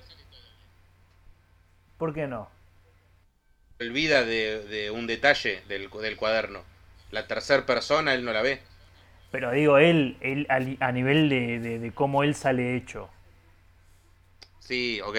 [1.97, 2.49] ¿Por qué no?
[3.81, 6.65] Olvida de, de un detalle del, cu- del cuaderno.
[7.13, 8.61] La tercera persona él no la ve.
[9.31, 10.47] Pero digo, él, él
[10.81, 13.09] a nivel de, de- de cómo él sale hecho.
[14.59, 15.17] Sí, ok.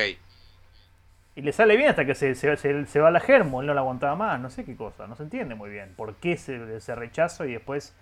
[1.35, 3.67] Y le sale bien hasta que se, se, se- se va a la germo, él
[3.67, 5.93] no la aguantaba más, no sé qué cosa, no se entiende muy bien.
[5.95, 7.93] ¿Por qué ese, ese rechazo y después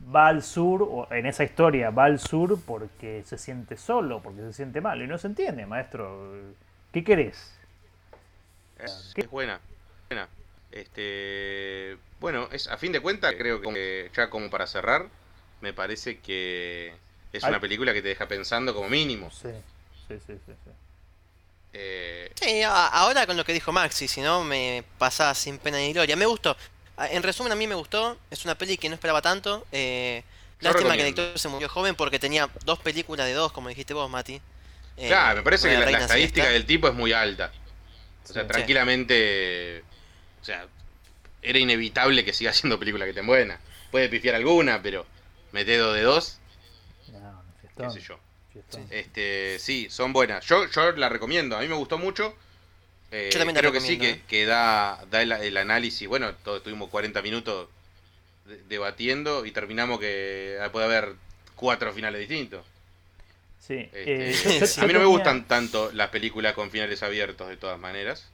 [0.00, 4.40] va al sur, o en esa historia va al sur porque se siente solo, porque
[4.42, 5.02] se siente mal?
[5.02, 6.54] Y no se entiende, maestro.
[6.92, 7.52] ¿Qué querés?
[8.78, 9.22] Es, ¿Qué?
[9.22, 9.60] es buena.
[10.08, 10.28] buena.
[10.70, 15.08] Este, bueno, es a fin de cuentas, creo que ya como para cerrar,
[15.60, 16.94] me parece que
[17.32, 17.50] es Ay.
[17.50, 19.30] una película que te deja pensando como mínimo.
[19.30, 19.50] Sí,
[20.08, 20.52] sí, sí, sí.
[20.64, 20.70] sí.
[21.72, 25.92] Eh, Sí, ahora con lo que dijo Maxi, si no me pasaba sin pena ni
[25.92, 26.16] gloria.
[26.16, 26.56] Me gustó.
[26.96, 28.18] A- En resumen, a mí me gustó.
[28.30, 29.66] Es una peli que no esperaba tanto.
[29.72, 30.22] Eh,
[30.60, 33.94] lástima que el director se murió joven porque tenía dos películas de dos, como dijiste
[33.94, 34.40] vos, Mati.
[34.96, 36.52] Eh, claro, me parece que la, estadística Siesta.
[36.52, 37.52] del tipo es muy alta.
[38.24, 38.48] O sea, Sí.
[38.48, 39.84] tranquilamente,
[40.40, 40.66] o sea,
[41.42, 43.60] era inevitable que siga haciendo películas que estén buenas.
[43.90, 45.06] Puede pifiar alguna, pero
[45.52, 46.38] mete dos de dos,
[47.12, 47.44] No, no,
[47.76, 48.18] qué sé yo.
[48.52, 48.86] fiestón.
[48.90, 50.44] Este, sí, son buenas.
[50.46, 52.34] Yo, yo la recomiendo, a mí me gustó mucho.
[53.10, 54.22] Eh, Yo también creo que sí, que, eh.
[54.28, 56.08] que da, da el, el análisis.
[56.08, 57.68] Bueno, todos estuvimos 40 minutos
[58.46, 61.14] de- debatiendo y terminamos que ah, puede haber
[61.56, 62.66] cuatro finales distintos.
[63.58, 67.56] Sí, Este, eh, a mí no me gustan tanto las películas con finales abiertos de
[67.56, 68.30] todas maneras.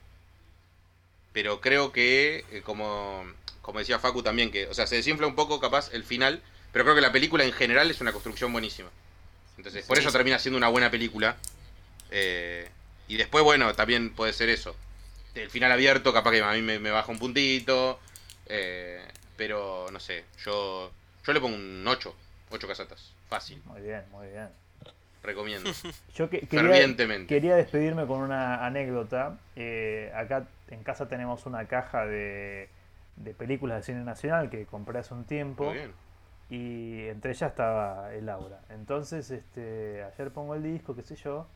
[1.31, 3.25] Pero creo que, como,
[3.61, 6.85] como decía Facu también, que, o sea, se desinfla un poco capaz el final, pero
[6.85, 8.89] creo que la película en general es una construcción buenísima.
[9.57, 10.13] Entonces, por Sí, eso sí.
[10.13, 11.37] termina siendo una buena película.
[12.11, 12.69] Eh,
[13.13, 14.75] y después, bueno, también puede ser eso.
[15.35, 17.99] El final abierto, capaz que a mí me, me baja un puntito.
[18.47, 19.01] eh,
[19.35, 20.91] pero, no sé, yo,
[21.25, 22.15] yo le pongo un 8.
[22.51, 23.11] 8 casatas.
[23.29, 23.61] Fácil.
[23.65, 24.47] Muy bien, muy bien.
[25.23, 25.71] Recomiendo.
[26.15, 27.33] Yo que- quería, Fervientemente.
[27.33, 29.37] quería despedirme con una anécdota.
[29.55, 32.67] Eh, acá en casa tenemos una caja de,
[33.15, 35.63] de películas de cine nacional que compré hace un tiempo.
[35.65, 35.93] Muy bien.
[36.49, 38.59] Y entre ellas estaba el Aura.
[38.69, 41.47] Entonces, este, ayer pongo el disco, qué sé yo.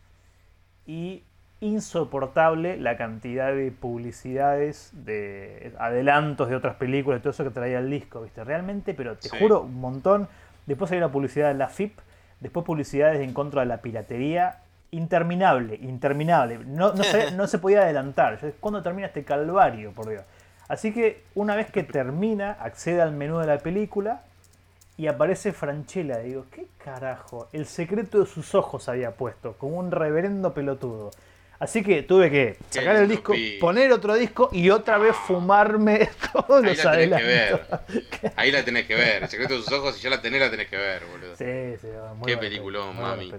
[0.85, 1.23] Y
[1.61, 7.89] insoportable la cantidad de publicidades, de adelantos de otras películas, todo eso que traía el
[7.89, 8.43] disco, ¿viste?
[8.43, 9.37] Realmente, pero te Sí.
[9.39, 10.27] juro, un montón.
[10.65, 11.97] Después hay una publicidad de la FIP,
[12.39, 14.59] después publicidades en contra de la piratería.
[14.91, 16.59] Interminable, interminable.
[16.65, 18.39] No, no, se, no se podía adelantar.
[18.59, 20.23] ¿Cuándo termina este calvario, por Dios?
[20.69, 24.21] Así que una vez que termina, accede al menú de la película
[24.97, 26.19] y aparece Franchella.
[26.19, 27.47] Digo, ¿qué carajo?
[27.53, 31.11] El secreto de sus ojos había puesto, como un reverendo pelotudo.
[31.59, 36.63] Así que tuve que sacar el disco, poner otro disco y otra vez fumarme todos
[36.63, 37.67] Ahí los la tenés que ver.
[38.35, 39.23] Ahí la tenés que ver.
[39.23, 41.35] El secreto de sus ojos, si ya la tenés, la tenés que ver, boludo.
[41.35, 43.33] Sí, sí, muy Qué peliculón, muy mami.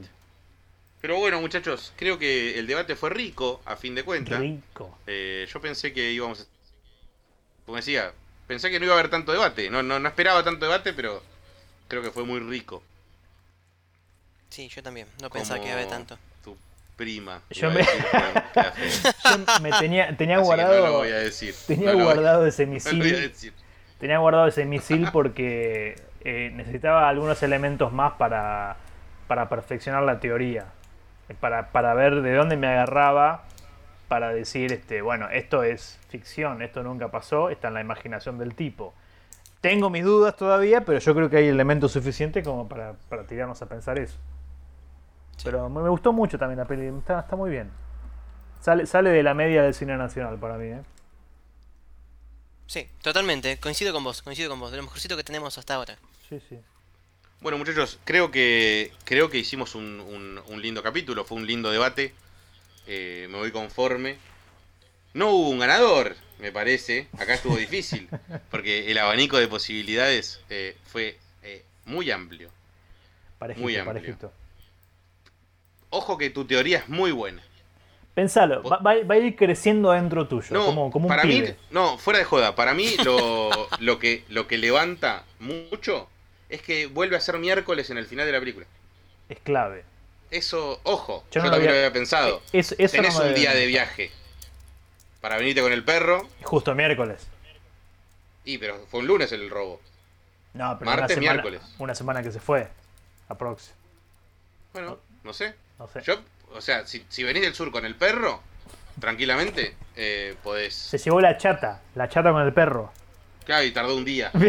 [1.01, 4.41] Pero bueno, muchachos, creo que el debate fue rico, a fin de cuentas.
[4.41, 4.99] Rico.
[5.07, 6.45] Eh, yo pensé que íbamos a...
[7.67, 8.13] Como decía,
[8.49, 9.71] pensé que no iba a haber tanto debate.
[9.71, 11.23] No, no, no esperaba tanto debate, pero
[11.87, 12.83] creo que fue muy rico.
[14.51, 15.07] Sí, yo también.
[15.23, 16.28] No pensaba que iba a haber Como tanto.
[16.99, 17.41] Prima.
[17.51, 17.81] Yo me-.
[19.25, 21.55] Yo tenía, guardado, no lo voy a decir.
[21.67, 23.21] tenía No lo voy- guardado ese no lo voy a misil.
[23.23, 23.53] decir.
[23.99, 25.95] Tenía guardado ese misil porque
[26.25, 28.77] eh, necesitaba algunos elementos más para,
[29.29, 30.67] para perfeccionar la teoría.
[31.41, 33.45] Para, para ver de dónde me agarraba
[34.09, 38.55] para decir, este, bueno, esto es ficción, esto nunca pasó, está en la imaginación del
[38.55, 38.95] tipo.
[39.61, 43.61] Tengo mis dudas todavía, pero yo creo que hay elementos suficientes como para, para tirarnos
[43.63, 44.17] a pensar eso.
[45.45, 47.71] Pero me, me gustó mucho también la peli, está, está muy bien.
[48.61, 50.83] Sale, sale de la media del cine nacional para mí, ¿eh?
[52.67, 53.59] Sí, totalmente.
[53.59, 54.71] Coincido con vos, coincido con vos.
[54.71, 55.97] De lo mejorcito que tenemos hasta ahora.
[56.29, 56.59] Sí, sí.
[57.41, 61.71] Bueno, muchachos, creo que creo que hicimos un, un- un lindo capítulo, fue un lindo
[61.71, 62.13] debate.
[62.87, 64.19] Eh, me voy conforme.
[65.15, 67.09] No hubo un ganador, me parece.
[67.19, 68.09] Acá estuvo difícil,
[68.51, 72.51] porque el abanico de posibilidades eh, fue eh, muy amplio.
[73.39, 73.95] Parejito, Muy amplio.
[73.95, 74.33] parejito.
[75.91, 77.43] Ojo que tu teoría es muy buena.
[78.15, 81.57] Pensalo, va, a ir creciendo dentro tuyo, No, como, como un para mí, pibe.
[81.71, 86.09] no, fuera de joda, para mí lo, lo, que, lo que levanta mucho
[86.49, 88.67] es que vuelve a ser miércoles en el final de la película.
[89.29, 89.85] Es clave.
[90.33, 92.43] Eso, ojo, Yo yo, no lo también había- lo había pensado.
[92.53, 94.11] Es- eso Tenés no un día de viaje
[95.21, 96.29] para venirte con el perro.
[96.43, 97.25] Justo miércoles.
[98.45, 99.81] Y pero fue un lunes el robo.
[100.55, 101.63] No, pero Martes, una semana, miércoles.
[101.79, 102.69] Una semana que se fue.
[103.29, 103.73] Aprox.
[104.73, 105.55] Bueno, no sé.
[105.79, 106.01] No sé.
[106.03, 106.15] Yo,
[106.55, 108.41] o sea, si, si venís del sur con el perro,
[109.01, 110.75] tranquilamente, eh, podés.
[110.75, 111.81] Se llevó la chata.
[111.95, 112.93] La chata con el perro.
[113.45, 114.31] Claro, y tardó un día.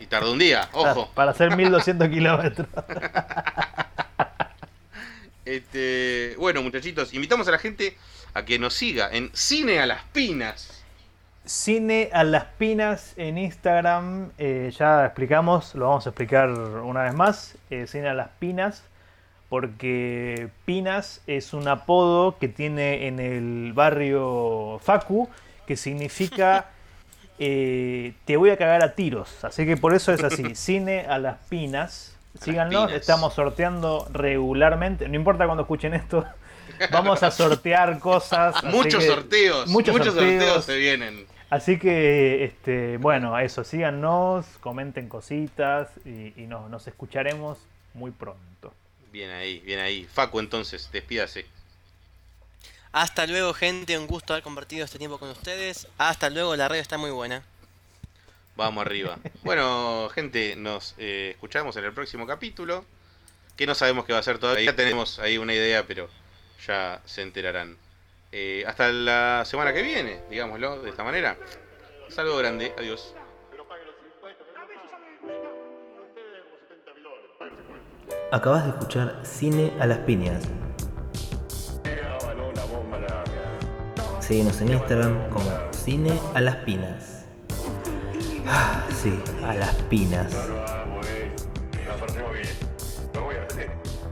[0.00, 1.10] Y tardó un día, ojo.
[1.12, 2.68] Para hacer 1200 kilómetros.
[5.44, 7.96] Este, bueno, muchachitos, invitamos a la gente
[8.34, 10.84] a que nos siga en Cine a las Pinas.
[11.44, 14.30] Cine a las Pinas en Instagram.
[14.38, 17.56] eh, ya explicamos, lo vamos a explicar una vez más.
[17.70, 18.84] eh, Cine a las Pinas.
[19.48, 25.28] Porque Pinas es un apodo que tiene en el barrio Facu.
[25.66, 26.70] Que significa
[27.38, 29.44] eh, te voy a cagar a tiros.
[29.44, 30.44] Así que por eso es así.
[30.54, 32.14] Cine a las Pinas.
[32.40, 35.08] Síganos, estamos sorteando regularmente.
[35.08, 36.24] No importa cuando escuchen esto.
[36.92, 38.62] Vamos a sortear cosas.
[38.64, 40.44] Muchos que- sorteos, muchos muchos, sorteos.
[40.44, 40.64] sorteos.
[40.64, 41.26] se vienen.
[41.50, 47.58] Así que, este, bueno, eso, síganos, comenten cositas y, nos escucharemos
[47.94, 48.74] muy pronto.
[49.12, 50.06] Bien ahí, bien ahí.
[50.12, 51.46] Facu, entonces, despídase.
[52.92, 53.98] Hasta luego, gente.
[53.98, 55.88] Un gusto haber compartido este tiempo con ustedes.
[55.98, 57.42] Hasta luego, la radio está muy buena.
[58.56, 59.18] Vamos arriba.
[59.44, 62.84] Bueno, gente, nos eh, escuchamos en el próximo capítulo.
[63.56, 64.64] Que no sabemos qué va a ser todavía.
[64.64, 66.08] Ya tenemos ahí una idea, pero
[66.66, 67.76] ya se enterarán.
[68.30, 71.36] Eh, hasta la semana que viene, digámoslo de esta manera.
[72.06, 73.14] Un saludo grande, adiós.
[78.30, 80.42] Acabas de escuchar Cine a las Piñas.
[84.20, 87.24] Síguenos en Instagram como Cine a las Pinas.
[88.46, 90.32] Ah, sí, a las pinas.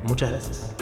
[0.03, 0.76] Muchas gracias.